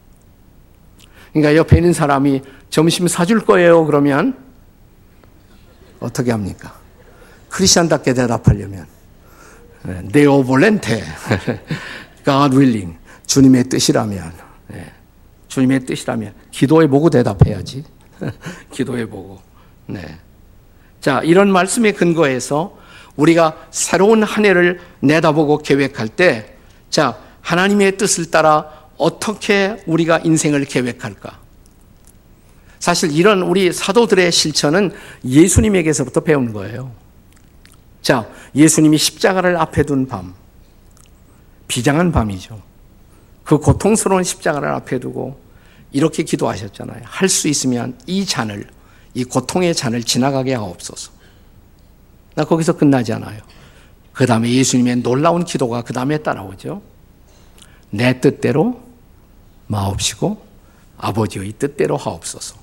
그러니까 1.31 1.55
옆에 1.55 1.77
있는 1.77 1.93
사람이 1.93 2.41
점심 2.69 3.07
사줄 3.07 3.45
거예요. 3.45 3.85
그러면 3.85 4.37
어떻게 5.99 6.31
합니까? 6.31 6.73
크리스천답게 7.49 8.13
대답하려면 8.13 8.85
데오 10.11 10.43
볼렌테 10.43 11.03
God 12.25 12.55
willing 12.55 12.97
주님의 13.25 13.65
뜻이라면 13.65 14.33
네. 14.67 14.91
주님의 15.47 15.85
뜻이라면 15.85 16.33
기도해 16.51 16.87
보고 16.87 17.09
대답해야지 17.09 17.83
기도해 18.71 19.07
보고 19.07 19.39
네. 19.85 20.19
자 21.01 21.21
이런 21.23 21.51
말씀에 21.51 21.91
근거해서 21.91 22.77
우리가 23.17 23.67
새로운 23.71 24.23
한 24.23 24.45
해를 24.45 24.79
내다보고 24.99 25.59
계획할 25.59 26.07
때, 26.07 26.55
자, 26.89 27.17
하나님의 27.41 27.97
뜻을 27.97 28.31
따라 28.31 28.69
어떻게 28.97 29.81
우리가 29.85 30.19
인생을 30.19 30.65
계획할까? 30.65 31.39
사실 32.79 33.11
이런 33.11 33.41
우리 33.41 33.73
사도들의 33.73 34.31
실천은 34.31 34.91
예수님에게서부터 35.25 36.21
배운 36.21 36.53
거예요. 36.53 36.91
자, 38.01 38.27
예수님이 38.55 38.97
십자가를 38.97 39.57
앞에 39.57 39.83
둔 39.83 40.07
밤, 40.07 40.35
비장한 41.67 42.11
밤이죠. 42.11 42.61
그 43.43 43.57
고통스러운 43.57 44.23
십자가를 44.23 44.69
앞에 44.69 44.99
두고 44.99 45.39
이렇게 45.91 46.23
기도하셨잖아요. 46.23 47.01
할 47.03 47.29
수 47.29 47.47
있으면 47.47 47.97
이 48.05 48.25
잔을, 48.25 48.67
이 49.17 49.23
고통의 49.23 49.73
잔을 49.73 50.03
지나가게 50.03 50.53
하옵소서. 50.53 51.11
나 52.35 52.45
거기서 52.45 52.77
끝나지 52.77 53.13
않아요. 53.13 53.41
그 54.13 54.27
다음에 54.27 54.47
예수님의 54.53 54.97
놀라운 54.97 55.43
기도가 55.43 55.81
그 55.81 55.91
다음에 55.91 56.19
따라오죠. 56.19 56.83
내 57.89 58.21
뜻대로 58.21 58.79
마옵시고 59.65 60.39
아버지의 60.97 61.53
뜻대로 61.53 61.97
하옵소서. 61.97 62.57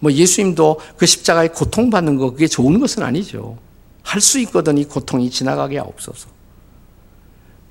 뭐 0.00 0.12
예수님도 0.12 0.80
그 0.98 1.06
십자가에 1.06 1.48
고통받는 1.48 2.18
거 2.18 2.32
그게 2.32 2.46
좋은 2.46 2.78
것은 2.78 3.02
아니죠. 3.02 3.56
할 4.02 4.20
수 4.20 4.38
있거든 4.40 4.76
이 4.76 4.84
고통이 4.84 5.30
지나가게 5.30 5.78
하옵소서. 5.78 6.28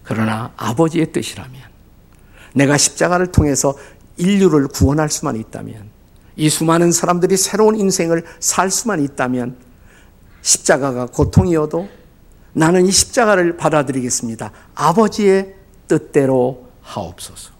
그러나 0.01 0.51
아버지의 0.57 1.11
뜻이라면 1.11 1.61
내가 2.55 2.75
십자가를 2.75 3.31
통해서 3.31 3.77
인류를 4.17 4.67
구원할 4.69 5.11
수만 5.11 5.35
있다면 5.35 5.92
이 6.35 6.49
수많은 6.49 6.91
사람들이 6.91 7.37
새로운 7.37 7.79
인생을 7.79 8.23
살 8.39 8.71
수만 8.71 9.03
있다면 9.03 9.57
십자가가 10.41 11.05
고통이어도 11.07 11.87
나는 12.53 12.85
이 12.85 12.91
십자가를 12.91 13.57
받아들이겠습니다. 13.57 14.51
아버지의 14.75 15.55
뜻대로 15.87 16.67
하옵소서. 16.81 17.51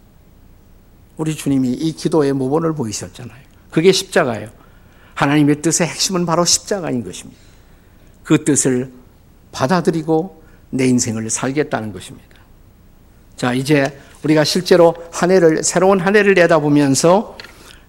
우리 1.18 1.36
주님이 1.36 1.72
이 1.72 1.94
기도의 1.94 2.34
모본을 2.34 2.74
보이셨잖아요. 2.74 3.42
그게 3.70 3.92
십자가예요. 3.92 4.50
하나님의 5.16 5.62
뜻의 5.62 5.88
핵심은 5.88 6.26
바로 6.26 6.44
십자가인 6.46 7.04
것입니다. 7.04 7.40
그 8.24 8.44
뜻을 8.44 8.92
받아들이고 9.52 10.44
내 10.72 10.88
인생을 10.88 11.30
살겠다는 11.30 11.94
것입니다. 11.94 12.28
자, 13.36 13.54
이제 13.54 14.00
우리가 14.24 14.44
실제로 14.44 14.96
한 15.12 15.32
해를, 15.32 15.64
새로운 15.64 16.00
한 16.00 16.16
해를 16.16 16.34
내다보면서 16.34 17.38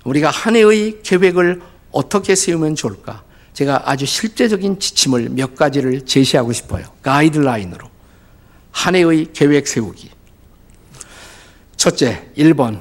우리가 0.05 0.31
한 0.31 0.57
해의 0.57 1.01
계획을 1.03 1.63
어떻게 1.91 2.35
세우면 2.35 2.75
좋을까? 2.75 3.23
제가 3.55 3.89
아주 3.89 4.05
실제적인 4.05 4.79
지침을 4.81 5.31
몇 5.31 5.55
가지를 5.55 6.05
제시하고 6.05 6.53
싶어요. 6.53 6.85
가이드라인으로. 7.03 7.89
한 8.73 8.95
해의 8.97 9.29
계획 9.33 9.67
세우기. 9.67 10.11
첫째, 11.77 12.31
1번. 12.37 12.81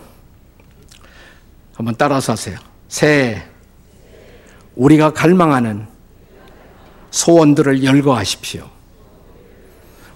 한번 1.74 1.96
따라서 1.98 2.34
하세요. 2.34 2.58
새해, 2.88 3.44
우리가 4.76 5.14
갈망하는 5.14 5.88
소원들을 7.12 7.84
열거하십시오. 7.84 8.70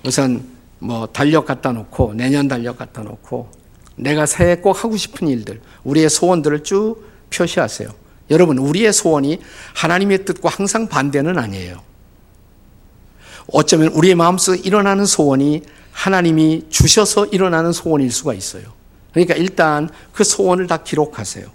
우선 0.06 0.48
뭐 0.80 1.08
달력 1.08 1.46
갖다 1.46 1.72
놓고, 1.72 2.14
내년 2.14 2.48
달력 2.48 2.78
갖다 2.78 3.02
놓고, 3.04 3.52
내가 3.98 4.26
새해 4.26 4.58
꼭 4.58 4.84
하고 4.84 4.96
싶은 4.96 5.28
일들, 5.28 5.60
우리의 5.84 6.10
소원들을 6.10 6.64
쭉 6.64 7.04
표시하세요. 7.30 7.90
여러분, 8.30 8.58
우리의 8.58 8.94
소원이 8.94 9.40
하나님의 9.76 10.26
뜻과 10.26 10.50
항상 10.50 10.88
반대는 10.88 11.38
아니에요. 11.38 11.82
어쩌면 13.48 13.90
우리의 13.90 14.16
마음속에 14.16 14.62
일어나는 14.64 15.06
소원이 15.06 15.64
하나님이 15.92 16.66
주셔서 16.70 17.26
일어나는 17.26 17.72
소원일 17.72 18.12
수가 18.12 18.34
있어요. 18.34 18.64
그러니까 19.12 19.34
일단 19.36 19.90
그 20.14 20.24
소원을 20.24 20.68
다 20.68 20.78
기록하세요. 20.78 21.48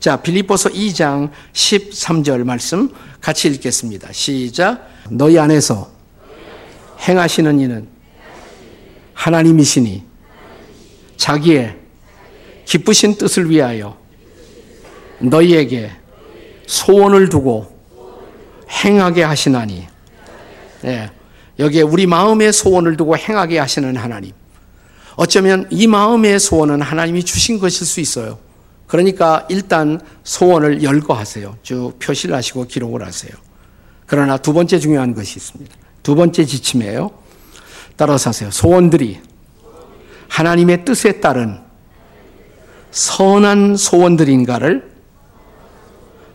자, 0.00 0.20
빌립보서 0.20 0.68
2장 0.70 1.30
13절 1.52 2.44
말씀 2.44 2.90
같이 3.20 3.48
읽겠습니다. 3.48 4.12
시작. 4.12 4.86
너희 5.08 5.38
안에서 5.38 5.90
행하시는 7.08 7.60
이는 7.60 7.88
하나님이시니 9.14 10.04
자기의 11.16 11.85
기쁘신 12.66 13.16
뜻을 13.16 13.48
위하여 13.48 13.96
너희에게 15.20 15.90
소원을 16.66 17.30
두고 17.30 17.74
행하게 18.68 19.22
하시나니. 19.22 19.86
예. 20.84 21.10
여기에 21.58 21.82
우리 21.82 22.06
마음의 22.06 22.52
소원을 22.52 22.98
두고 22.98 23.16
행하게 23.16 23.58
하시는 23.58 23.96
하나님. 23.96 24.32
어쩌면 25.14 25.66
이 25.70 25.86
마음의 25.86 26.38
소원은 26.38 26.82
하나님이 26.82 27.24
주신 27.24 27.58
것일 27.58 27.86
수 27.86 28.00
있어요. 28.00 28.38
그러니까 28.86 29.46
일단 29.48 30.00
소원을 30.24 30.82
열거 30.82 31.14
하세요. 31.14 31.56
쭉 31.62 31.94
표시를 31.98 32.34
하시고 32.34 32.66
기록을 32.66 33.06
하세요. 33.06 33.32
그러나 34.04 34.36
두 34.36 34.52
번째 34.52 34.78
중요한 34.78 35.14
것이 35.14 35.38
있습니다. 35.38 35.74
두 36.02 36.14
번째 36.14 36.44
지침이에요. 36.44 37.10
따라서 37.96 38.30
하세요. 38.30 38.50
소원들이 38.50 39.20
하나님의 40.28 40.84
뜻에 40.84 41.20
따른 41.20 41.65
선한 42.96 43.76
소원들인가를 43.76 44.90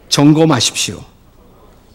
점검하십시오. 0.09 1.03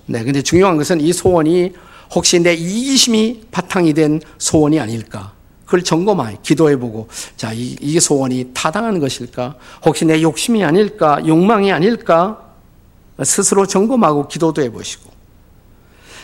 네, 0.06 0.24
근데 0.24 0.42
중요한 0.42 0.76
것은 0.76 1.00
이 1.00 1.12
소원이 1.12 1.72
혹시 2.12 2.40
내 2.40 2.52
이기심이 2.54 3.42
바탕이 3.52 3.94
된 3.94 4.20
소원이 4.38 4.80
아닐까? 4.80 5.34
그걸 5.66 5.84
점검해, 5.84 6.38
기도해보고, 6.42 7.06
자, 7.36 7.52
이, 7.52 7.76
이 7.80 8.00
소원이 8.00 8.50
타당한 8.54 8.98
것일까? 8.98 9.54
혹시 9.84 10.04
내 10.04 10.20
욕심이 10.20 10.64
아닐까? 10.64 11.20
욕망이 11.24 11.70
아닐까? 11.70 12.40
스스로 13.22 13.66
점검하고 13.66 14.26
기도도 14.26 14.62
해보시고. 14.62 15.10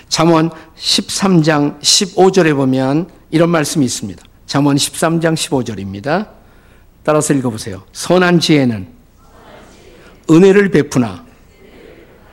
잠언 0.09 0.51
13장 0.77 1.81
15절에 1.81 2.57
보면 2.57 3.09
이런 3.31 3.51
말씀이 3.51 3.85
있습니다. 3.85 4.21
잠언 4.47 4.75
13장 4.75 5.35
15절입니다. 5.35 6.42
따라서 7.05 7.35
읽어보세요. 7.35 7.83
선한 7.93 8.41
지혜는 8.41 8.87
은혜를 10.31 10.71
베푸나 10.71 11.25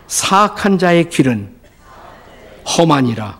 사악한 0.07 0.77
자의 0.77 1.09
길은 1.09 1.49
험하니라. 2.77 3.39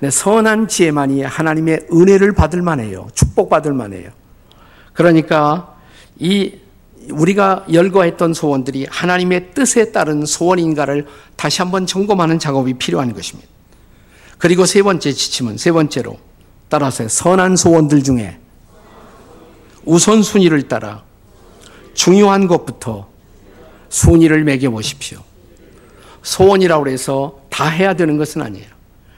네, 0.00 0.10
선한 0.10 0.68
지혜만이 0.68 1.22
하나님의 1.22 1.88
은혜를 1.92 2.32
받을 2.32 2.62
만해요. 2.62 3.08
축복받을 3.14 3.72
만해요. 3.72 4.10
그러니까 4.92 5.76
이 6.18 6.54
우리가 7.10 7.64
열거했던 7.72 8.34
소원들이 8.34 8.86
하나님의 8.90 9.52
뜻에 9.54 9.92
따른 9.92 10.26
소원인가를 10.26 11.06
다시 11.36 11.62
한번 11.62 11.86
점검하는 11.86 12.38
작업이 12.38 12.74
필요한 12.74 13.12
것입니다. 13.14 13.48
그리고 14.36 14.66
세 14.66 14.82
번째 14.82 15.12
지침은 15.12 15.56
세 15.56 15.72
번째로 15.72 16.18
따라서 16.68 17.08
선한 17.08 17.56
소원들 17.56 18.02
중에 18.02 18.38
우선순위를 19.88 20.68
따라 20.68 21.02
중요한 21.94 22.46
것부터 22.46 23.08
순위를 23.88 24.44
매겨 24.44 24.70
보십시오. 24.70 25.20
소원이라고 26.22 26.88
해서 26.88 27.40
다 27.48 27.68
해야 27.68 27.94
되는 27.94 28.18
것은 28.18 28.42
아니에요. 28.42 28.66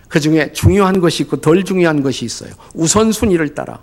그 0.08 0.20
중에 0.20 0.52
중요한 0.52 1.00
것이 1.00 1.24
있고 1.24 1.38
덜 1.38 1.64
중요한 1.64 2.02
것이 2.02 2.24
있어요. 2.24 2.52
우선순위를 2.74 3.54
따라. 3.54 3.80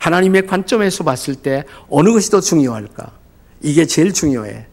하나님의 0.00 0.46
관점에서 0.46 1.02
봤을 1.02 1.34
때 1.34 1.64
어느 1.88 2.12
것이 2.12 2.30
더 2.30 2.40
중요할까? 2.40 3.10
이게 3.62 3.86
제일 3.86 4.12
중요해. 4.12 4.66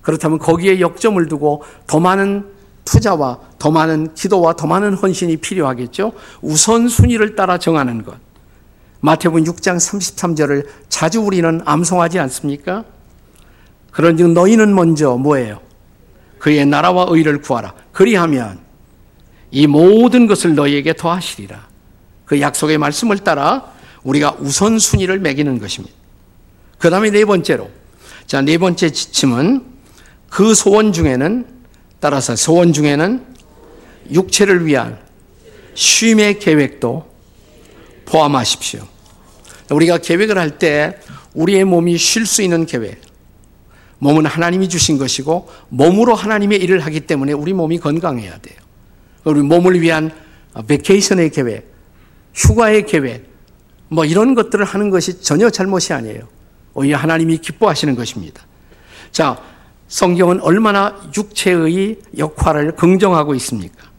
그렇다면 0.00 0.38
거기에 0.38 0.78
역점을 0.78 1.26
두고 1.26 1.64
더 1.88 1.98
많은 1.98 2.52
투자와 2.84 3.40
더 3.58 3.70
많은 3.70 4.14
기도와 4.14 4.54
더 4.54 4.66
많은 4.68 4.94
헌신이 4.94 5.38
필요하겠죠? 5.38 6.12
우선순위를 6.42 7.34
따라 7.34 7.58
정하는 7.58 8.04
것. 8.04 8.16
마태복음 9.04 9.44
6장 9.44 9.76
33절을 9.76 10.66
자주 10.88 11.20
우리는 11.20 11.60
암송하지 11.66 12.18
않습니까? 12.20 12.84
그런즉 13.90 14.32
너희는 14.32 14.74
먼저 14.74 15.18
뭐예요? 15.18 15.60
그의 16.38 16.64
나라와 16.64 17.04
의를 17.10 17.42
구하라. 17.42 17.74
그리하면 17.92 18.60
이 19.50 19.66
모든 19.66 20.26
것을 20.26 20.54
너희에게 20.54 20.94
더하시리라. 20.94 21.68
그 22.24 22.40
약속의 22.40 22.78
말씀을 22.78 23.18
따라 23.18 23.70
우리가 24.04 24.36
우선순위를 24.38 25.18
매기는 25.18 25.58
것입니다. 25.58 25.94
그 26.78 26.88
다음에 26.88 27.10
네 27.10 27.26
번째로. 27.26 27.68
자, 28.26 28.40
네 28.40 28.56
번째 28.56 28.88
지침은 28.88 29.66
그 30.30 30.54
소원 30.54 30.94
중에는 30.94 31.46
따라서 32.00 32.36
소원 32.36 32.72
중에는 32.72 33.22
육체를 34.10 34.64
위한 34.64 34.98
쉼의 35.74 36.38
계획도 36.38 37.06
포함하십시오. 38.06 38.93
우리가 39.70 39.98
계획을 39.98 40.38
할 40.38 40.58
때 40.58 40.98
우리의 41.34 41.64
몸이 41.64 41.96
쉴 41.98 42.26
수 42.26 42.42
있는 42.42 42.66
계획, 42.66 43.00
몸은 43.98 44.26
하나님이 44.26 44.68
주신 44.68 44.98
것이고 44.98 45.48
몸으로 45.68 46.14
하나님의 46.14 46.62
일을 46.62 46.80
하기 46.80 47.00
때문에 47.00 47.32
우리 47.32 47.52
몸이 47.52 47.78
건강해야 47.78 48.38
돼요. 48.38 48.56
우리 49.24 49.40
몸을 49.40 49.80
위한 49.80 50.12
베케이션의 50.66 51.30
계획, 51.30 51.72
휴가의 52.34 52.86
계획, 52.86 53.28
뭐 53.88 54.04
이런 54.04 54.34
것들을 54.34 54.64
하는 54.64 54.90
것이 54.90 55.20
전혀 55.20 55.50
잘못이 55.50 55.92
아니에요. 55.92 56.28
오히려 56.74 56.96
하나님이 56.98 57.38
기뻐하시는 57.38 57.94
것입니다. 57.94 58.46
자, 59.12 59.40
성경은 59.88 60.40
얼마나 60.40 61.00
육체의 61.16 61.98
역할을 62.18 62.72
긍정하고 62.76 63.34
있습니까? 63.36 63.90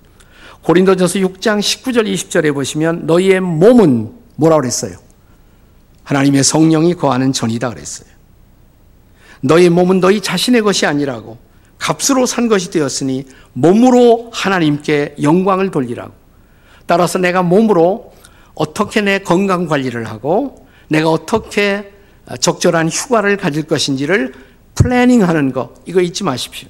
고린도전서 0.63 1.19
6장 1.19 1.59
19절 1.59 2.11
20절에 2.11 2.53
보시면 2.53 3.05
너희의 3.05 3.39
몸은 3.39 4.11
뭐라 4.35 4.57
그랬어요? 4.57 5.04
하나님의 6.05 6.43
성령이 6.43 6.93
거하는 6.93 7.33
전이다 7.33 7.69
그랬어요. 7.69 8.07
너희 9.41 9.69
몸은 9.69 9.99
너희 9.99 10.21
자신의 10.21 10.61
것이 10.61 10.85
아니라고 10.85 11.37
값으로 11.77 12.25
산 12.25 12.47
것이 12.47 12.71
되었으니 12.71 13.25
몸으로 13.53 14.31
하나님께 14.33 15.17
영광을 15.21 15.71
돌리라고. 15.71 16.13
따라서 16.85 17.19
내가 17.19 17.43
몸으로 17.43 18.13
어떻게 18.53 19.01
내 19.01 19.19
건강 19.19 19.67
관리를 19.67 20.05
하고 20.05 20.67
내가 20.87 21.09
어떻게 21.09 21.91
적절한 22.39 22.89
휴가를 22.89 23.37
가질 23.37 23.63
것인지를 23.63 24.33
planning 24.75 25.23
하는 25.23 25.51
거, 25.51 25.73
이거 25.85 26.01
잊지 26.01 26.23
마십시오. 26.23 26.69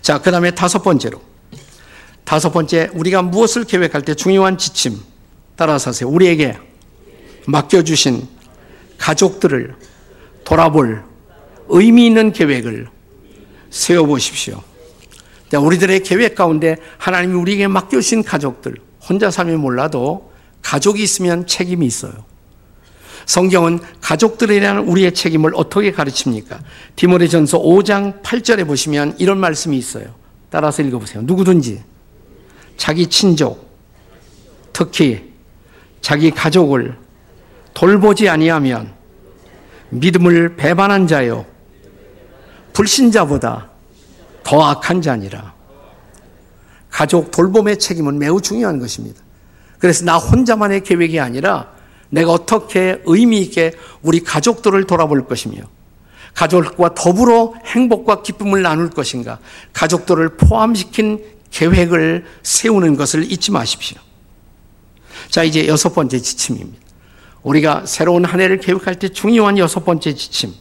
자, 0.00 0.20
그 0.20 0.30
다음에 0.30 0.50
다섯 0.50 0.82
번째로. 0.82 1.20
다섯 2.24 2.50
번째, 2.50 2.90
우리가 2.94 3.22
무엇을 3.22 3.64
계획할 3.64 4.02
때 4.02 4.14
중요한 4.14 4.58
지침. 4.58 5.00
따라서 5.56 5.90
하세요. 5.90 6.08
우리에게 6.08 6.58
맡겨주신 7.48 8.28
가족들을 8.98 9.74
돌아볼 10.44 11.02
의미 11.68 12.06
있는 12.06 12.32
계획을 12.32 12.88
세워보십시오. 13.70 14.62
우리들의 15.52 16.02
계획 16.02 16.34
가운데 16.34 16.76
하나님이 16.98 17.34
우리에게 17.34 17.68
맡겨주신 17.68 18.22
가족들, 18.22 18.76
혼자 19.08 19.30
살면 19.30 19.60
몰라도 19.60 20.30
가족이 20.60 21.02
있으면 21.02 21.46
책임이 21.46 21.86
있어요. 21.86 22.12
성경은 23.24 23.80
가족들에 24.00 24.60
대한 24.60 24.78
우리의 24.80 25.12
책임을 25.12 25.52
어떻게 25.54 25.90
가르칩니까? 25.92 26.60
디모데 26.96 27.28
전서 27.28 27.58
5장 27.58 28.22
8절에 28.22 28.66
보시면 28.66 29.16
이런 29.18 29.38
말씀이 29.38 29.76
있어요. 29.76 30.14
따라서 30.50 30.82
읽어보세요. 30.82 31.22
누구든지 31.22 31.82
자기 32.76 33.06
친족, 33.06 33.68
특히 34.72 35.32
자기 36.00 36.30
가족을 36.30 36.96
돌보지 37.78 38.28
아니하면 38.28 38.92
믿음을 39.90 40.56
배반한 40.56 41.06
자요 41.06 41.46
불신자보다 42.72 43.70
더 44.42 44.62
악한 44.62 45.00
자니라. 45.00 45.54
가족 46.90 47.30
돌봄의 47.30 47.78
책임은 47.78 48.18
매우 48.18 48.40
중요한 48.40 48.80
것입니다. 48.80 49.22
그래서 49.78 50.04
나 50.04 50.16
혼자만의 50.16 50.82
계획이 50.82 51.20
아니라 51.20 51.70
내가 52.10 52.32
어떻게 52.32 53.00
의미 53.04 53.40
있게 53.42 53.72
우리 54.02 54.24
가족들을 54.24 54.84
돌아볼 54.84 55.26
것이며 55.26 55.62
가족과 56.34 56.94
더불어 56.94 57.54
행복과 57.64 58.22
기쁨을 58.22 58.62
나눌 58.62 58.90
것인가 58.90 59.38
가족들을 59.72 60.36
포함시킨 60.36 61.24
계획을 61.50 62.26
세우는 62.42 62.96
것을 62.96 63.30
잊지 63.30 63.52
마십시오. 63.52 63.98
자, 65.28 65.44
이제 65.44 65.68
여섯 65.68 65.94
번째 65.94 66.18
지침입니다. 66.18 66.87
우리가 67.42 67.86
새로운 67.86 68.24
한 68.24 68.40
해를 68.40 68.58
계획할 68.58 68.98
때 68.98 69.08
중요한 69.08 69.58
여섯 69.58 69.84
번째 69.84 70.14
지침. 70.14 70.52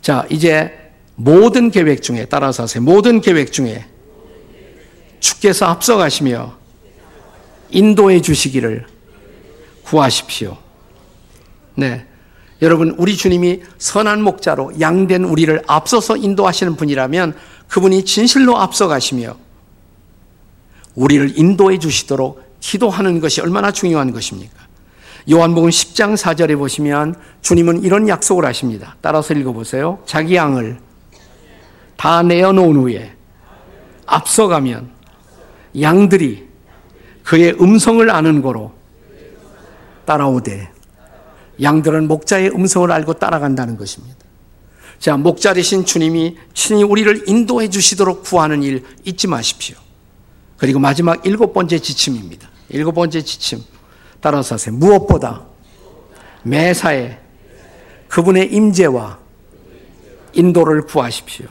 자, 0.00 0.26
이제 0.30 0.72
모든 1.14 1.70
계획 1.70 2.02
중에 2.02 2.26
따라서 2.26 2.64
하세요. 2.64 2.82
모든 2.82 3.20
계획 3.20 3.52
중에 3.52 3.86
주께서 5.18 5.66
앞서가시며 5.66 6.56
인도해 7.70 8.20
주시기를 8.20 8.86
구하십시오. 9.82 10.56
네. 11.74 12.06
여러분, 12.62 12.94
우리 12.98 13.16
주님이 13.16 13.62
선한 13.78 14.22
목자로 14.22 14.80
양된 14.80 15.24
우리를 15.24 15.62
앞서서 15.66 16.16
인도하시는 16.16 16.76
분이라면 16.76 17.34
그분이 17.68 18.04
진실로 18.04 18.56
앞서가시며 18.58 19.36
우리를 20.94 21.38
인도해 21.38 21.78
주시도록 21.78 22.42
기도하는 22.60 23.20
것이 23.20 23.40
얼마나 23.40 23.70
중요한 23.70 24.12
것입니까? 24.12 24.65
요한복음 25.30 25.70
10장 25.70 26.16
4절에 26.16 26.56
보시면 26.56 27.16
주님은 27.42 27.82
이런 27.82 28.08
약속을 28.08 28.44
하십니다. 28.44 28.96
따라서 29.00 29.34
읽어보세요. 29.34 29.98
자기 30.06 30.36
양을 30.36 30.78
다 31.96 32.22
내어놓은 32.22 32.76
후에 32.76 33.12
앞서가면 34.06 34.90
양들이 35.80 36.46
그의 37.24 37.56
음성을 37.60 38.08
아는 38.08 38.40
거로 38.40 38.72
따라오되 40.04 40.70
양들은 41.60 42.06
목자의 42.06 42.50
음성을 42.50 42.90
알고 42.92 43.14
따라간다는 43.14 43.76
것입니다. 43.76 44.16
자, 45.00 45.16
목자 45.16 45.54
되신 45.54 45.84
주님이 45.84 46.36
친히 46.54 46.84
우리를 46.84 47.28
인도해 47.28 47.68
주시도록 47.68 48.22
구하는 48.22 48.62
일 48.62 48.84
잊지 49.04 49.26
마십시오. 49.26 49.76
그리고 50.56 50.78
마지막 50.78 51.26
일곱 51.26 51.52
번째 51.52 51.78
지침입니다. 51.78 52.48
일곱 52.68 52.92
번째 52.92 53.20
지침. 53.22 53.62
따라서 54.26 54.56
하세요. 54.56 54.74
무엇보다 54.74 55.42
매사에 56.42 57.16
그분의 58.08 58.52
임재와 58.52 59.20
인도를 60.32 60.82
구하십시오. 60.82 61.46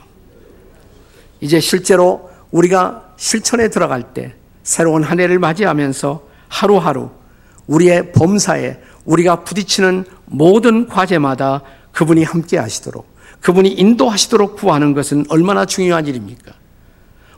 이제 1.40 1.58
실제로 1.58 2.30
우리가 2.50 3.14
실천에 3.16 3.68
들어갈 3.68 4.12
때 4.12 4.34
새로운 4.62 5.02
한 5.04 5.20
해를 5.20 5.38
맞이하면서 5.38 6.22
하루하루 6.48 7.08
우리의 7.66 8.12
범사에 8.12 8.78
우리가 9.06 9.44
부딪히는 9.44 10.04
모든 10.26 10.86
과제마다 10.86 11.62
그분이 11.92 12.24
함께 12.24 12.58
하시도록 12.58 13.06
그분이 13.40 13.70
인도하시도록 13.70 14.56
구하는 14.56 14.92
것은 14.92 15.24
얼마나 15.30 15.64
중요한 15.64 16.06
일입니까? 16.06 16.52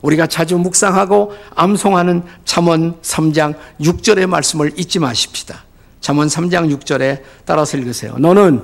우리가 0.02 0.26
자주 0.26 0.56
묵상하고 0.58 1.32
암송하는 1.54 2.22
잠언 2.44 3.00
3장 3.02 3.54
6절의 3.80 4.26
말씀을 4.26 4.72
잊지 4.78 4.98
마십시다. 4.98 5.64
잠언 6.00 6.28
3장 6.28 6.74
6절에 6.78 7.22
따라서 7.44 7.76
읽으세요. 7.76 8.16
너는 8.18 8.62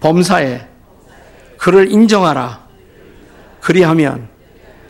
범사에 0.00 0.66
그를 1.58 1.92
인정하라. 1.92 2.66
그리하면 3.60 4.28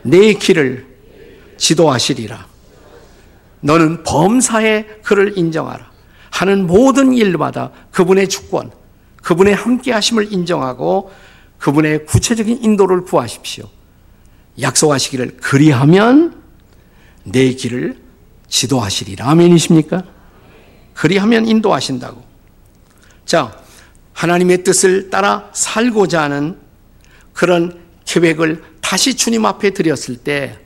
내 0.02 0.32
길을 0.32 0.86
지도하시리라. 1.58 2.46
너는 3.60 4.02
범사에 4.04 4.86
그를 5.02 5.36
인정하라. 5.36 5.90
하는 6.30 6.66
모든 6.66 7.12
일마다 7.12 7.70
그분의 7.90 8.28
주권, 8.28 8.70
그분의 9.22 9.54
함께 9.54 9.92
하심을 9.92 10.32
인정하고 10.32 11.10
그분의 11.58 12.06
구체적인 12.06 12.62
인도를 12.62 13.02
구하십시오. 13.02 13.66
약속하시기를 14.60 15.38
그리하면 15.40 16.40
내 17.24 17.50
길을 17.52 17.96
지도하시리라. 18.48 19.28
아멘이십니까? 19.30 20.04
그리하면 20.94 21.46
인도하신다고. 21.46 22.22
자, 23.24 23.56
하나님의 24.12 24.64
뜻을 24.64 25.10
따라 25.10 25.48
살고자 25.52 26.22
하는 26.22 26.58
그런 27.32 27.80
계획을 28.04 28.62
다시 28.80 29.14
주님 29.14 29.46
앞에 29.46 29.70
드렸을 29.70 30.16
때 30.16 30.58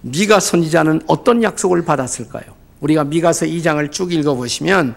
미가 0.00 0.40
선지자는 0.40 1.02
어떤 1.06 1.42
약속을 1.42 1.84
받았을까요? 1.84 2.44
우리가 2.80 3.04
미가서 3.04 3.46
2장을 3.46 3.92
쭉 3.92 4.12
읽어보시면 4.12 4.94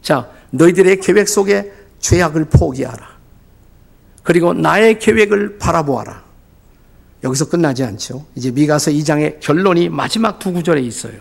자, 0.00 0.30
너희들의 0.50 1.00
계획 1.00 1.28
속에 1.28 1.72
죄악을 1.98 2.46
포기하라. 2.46 3.18
그리고 4.22 4.52
나의 4.54 4.98
계획을 4.98 5.58
바라보아라. 5.58 6.27
여기서 7.24 7.48
끝나지 7.48 7.82
않죠. 7.84 8.24
이제 8.34 8.50
미가서 8.50 8.90
2장의 8.92 9.40
결론이 9.40 9.88
마지막 9.88 10.38
두 10.38 10.52
구절에 10.52 10.80
있어요. 10.80 11.14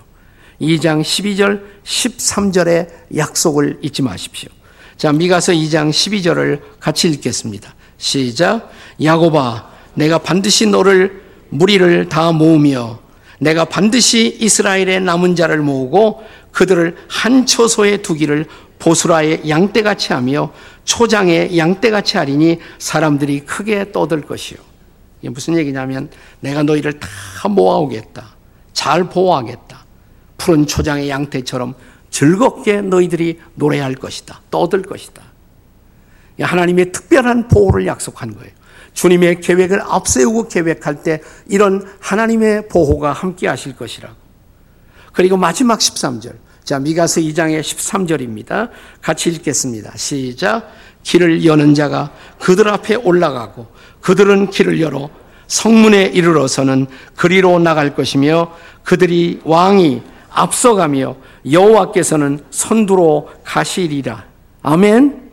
2장 0.62 1.01
12절, 1.01 1.62
13절의 1.83 2.89
약속을 3.15 3.79
잊지 3.81 4.01
마십시오. 4.01 4.49
자, 4.97 5.12
미가서 5.12 5.53
2장 5.53 5.89
12절을 5.89 6.62
같이 6.79 7.07
읽겠습니다. 7.10 7.75
시작. 7.97 8.71
야고바, 9.01 9.69
내가 9.93 10.17
반드시 10.17 10.67
너를 10.67 11.21
무리를 11.49 12.10
다 12.10 12.31
모으며 12.31 12.99
내가 13.39 13.65
반드시 13.65 14.38
이스라엘의 14.39 15.01
남은 15.01 15.36
자를 15.36 15.60
모으고 15.60 16.23
그들을 16.51 16.97
한 17.07 17.45
처소에 17.45 17.97
두기를 17.97 18.45
보수라의 18.79 19.47
양떼같이 19.47 20.13
하며 20.13 20.51
초장의 20.86 21.57
양떼같이 21.57 22.17
하리니 22.17 22.60
사람들이 22.79 23.41
크게 23.41 23.91
떠들 23.91 24.21
것이요. 24.21 24.66
이게 25.21 25.30
무슨 25.30 25.58
얘기냐면 25.58 26.10
내가 26.39 26.63
너희를 26.63 26.99
다 26.99 27.47
모아오겠다. 27.49 28.36
잘 28.73 29.10
보호하겠다. 29.10 29.86
푸른 30.38 30.67
초장의 30.67 31.10
양떼처럼 31.10 31.75
즐겁게 32.10 32.82
너희들이 32.82 33.39
노래할 33.56 33.95
것이다. 33.95 34.41
떠들 34.49 34.84
것이다. 34.84 35.21
하나님의 36.39 36.91
특별한 36.91 37.47
보호를 37.47 37.88
약속한 37.88 38.36
거예요. 38.36 38.51
주님의 38.93 39.41
계획을 39.41 39.82
앞세우고 39.82 40.47
계획할 40.47 41.03
때 41.03 41.21
이런 41.47 41.88
하나님의 41.99 42.67
보호가 42.67 43.12
함께 43.13 43.47
하실 43.47 43.75
것이라고. 43.75 44.15
그리고 45.13 45.38
마지막 45.38 45.80
13절. 45.80 46.36
자, 46.63 46.80
미가서 46.80 47.21
2장의 47.21 47.62
13절입니다. 47.62 48.69
같이 49.01 49.30
읽겠습니다. 49.30 49.95
시작. 49.95 50.71
길을 51.08 51.46
여는 51.46 51.74
자가 51.74 52.12
그들 52.38 52.67
앞에 52.67 52.96
올라가고 52.96 53.67
그들은 54.02 54.50
길을 54.50 54.82
열어 54.82 55.10
성문에 55.48 56.04
이르러서는 56.08 56.88
그리로 57.15 57.60
나갈 57.60 57.96
것이며 57.96 58.52
그들이 58.84 59.39
왕이 59.46 60.02
앞서가며 60.30 61.15
여호와께서는 61.50 62.43
선두로 62.52 63.30
가시리라. 63.46 64.26
아멘. 64.62 65.32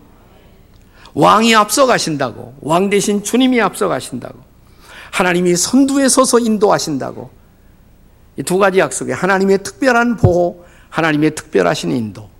왕이 1.15 1.57
앞서가신다고. 1.57 2.55
왕 2.61 2.89
대신 2.89 3.25
주님이 3.25 3.61
앞서가신다고. 3.61 4.39
하나님이 5.11 5.57
선두에 5.57 6.09
서서 6.09 6.39
인도하신다고. 6.39 7.31
이 8.37 8.43
두 8.45 8.59
가지 8.59 8.79
약속에 8.79 9.13
하나님의 9.13 9.65
특별한 9.65 10.17
보호, 10.19 10.65
하나님의 10.91 11.35
특별하신 11.35 11.91
인도. 11.91 12.31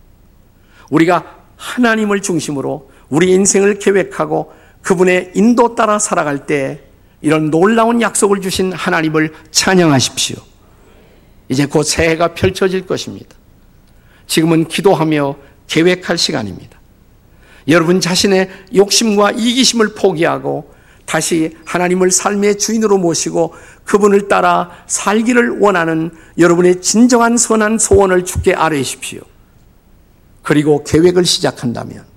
우리가 0.91 1.25
하나님을 1.57 2.23
중심으로 2.23 2.94
우리 3.15 3.31
인생을 3.31 3.79
계획하고 3.79 4.53
그분의 4.83 5.31
인도 5.35 5.77
따라 5.77 6.01
살아갈 6.01 6.47
때 6.47 6.81
이런 7.21 7.49
놀라운 7.49 8.03
약속을 8.03 8.41
주신 8.41 8.73
하나님을 8.73 9.33
찬양하십시오. 9.53 10.37
이제 11.49 11.65
곧 11.65 11.85
새해가 11.85 12.35
펼쳐질 12.35 12.87
것입니다. 12.87 13.37
지금은 14.27 14.67
기도하며 14.67 15.37
계획할 15.69 16.19
시간입니다. 16.19 16.81
여러분 17.69 18.01
자신의 18.01 18.51
욕심과 18.75 19.31
이기심을 19.31 19.95
포기하고 19.95 20.75
다시 21.07 21.57
하나님을 21.65 22.11
삶의 22.11 22.59
주인으로 22.59 22.99
모시고 22.99 23.55
그분을 23.85 24.27
따라 24.27 24.73
살기를 24.89 25.61
원하는 25.61 26.11
여러분의 26.37 26.83
진정한 26.83 27.37
선한 27.37 27.79
소원을 27.79 28.25
주께 28.25 28.55
아뢰십시오. 28.55 29.21
그리고 30.43 30.83
계획을 30.83 31.25
시작한다면 31.25 32.14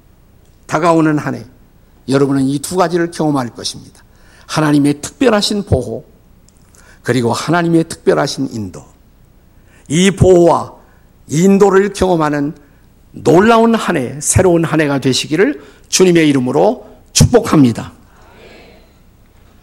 다가오는 0.68 1.18
한 1.18 1.36
해 1.36 1.46
여러분은 2.10 2.44
이 2.44 2.60
두 2.60 2.76
가지를 2.78 3.12
경험할 3.12 3.50
것입니다. 3.50 4.04
하나님의 4.46 5.02
특별하신 5.02 5.64
보호 5.64 6.06
그리고 7.04 7.34
하나님의 7.34 7.86
특별하신 7.86 8.50
인도. 8.52 8.86
이 9.88 10.12
보호와 10.12 10.74
인도를 11.28 11.94
경험하는 11.94 12.56
놀라운 13.12 13.76
한 13.76 13.98
해, 13.98 14.20
새로운 14.22 14.64
한 14.64 14.80
해가 14.82 15.00
되시기를 15.00 15.64
주님의 15.90 16.28
이름으로 16.30 16.86
축복합니다. 17.14 17.94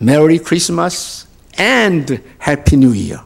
Merry 0.01 0.39
Christmas 0.39 1.27
and 1.59 2.19
Happy 2.47 2.79
New 2.83 2.93
Year. 2.93 3.21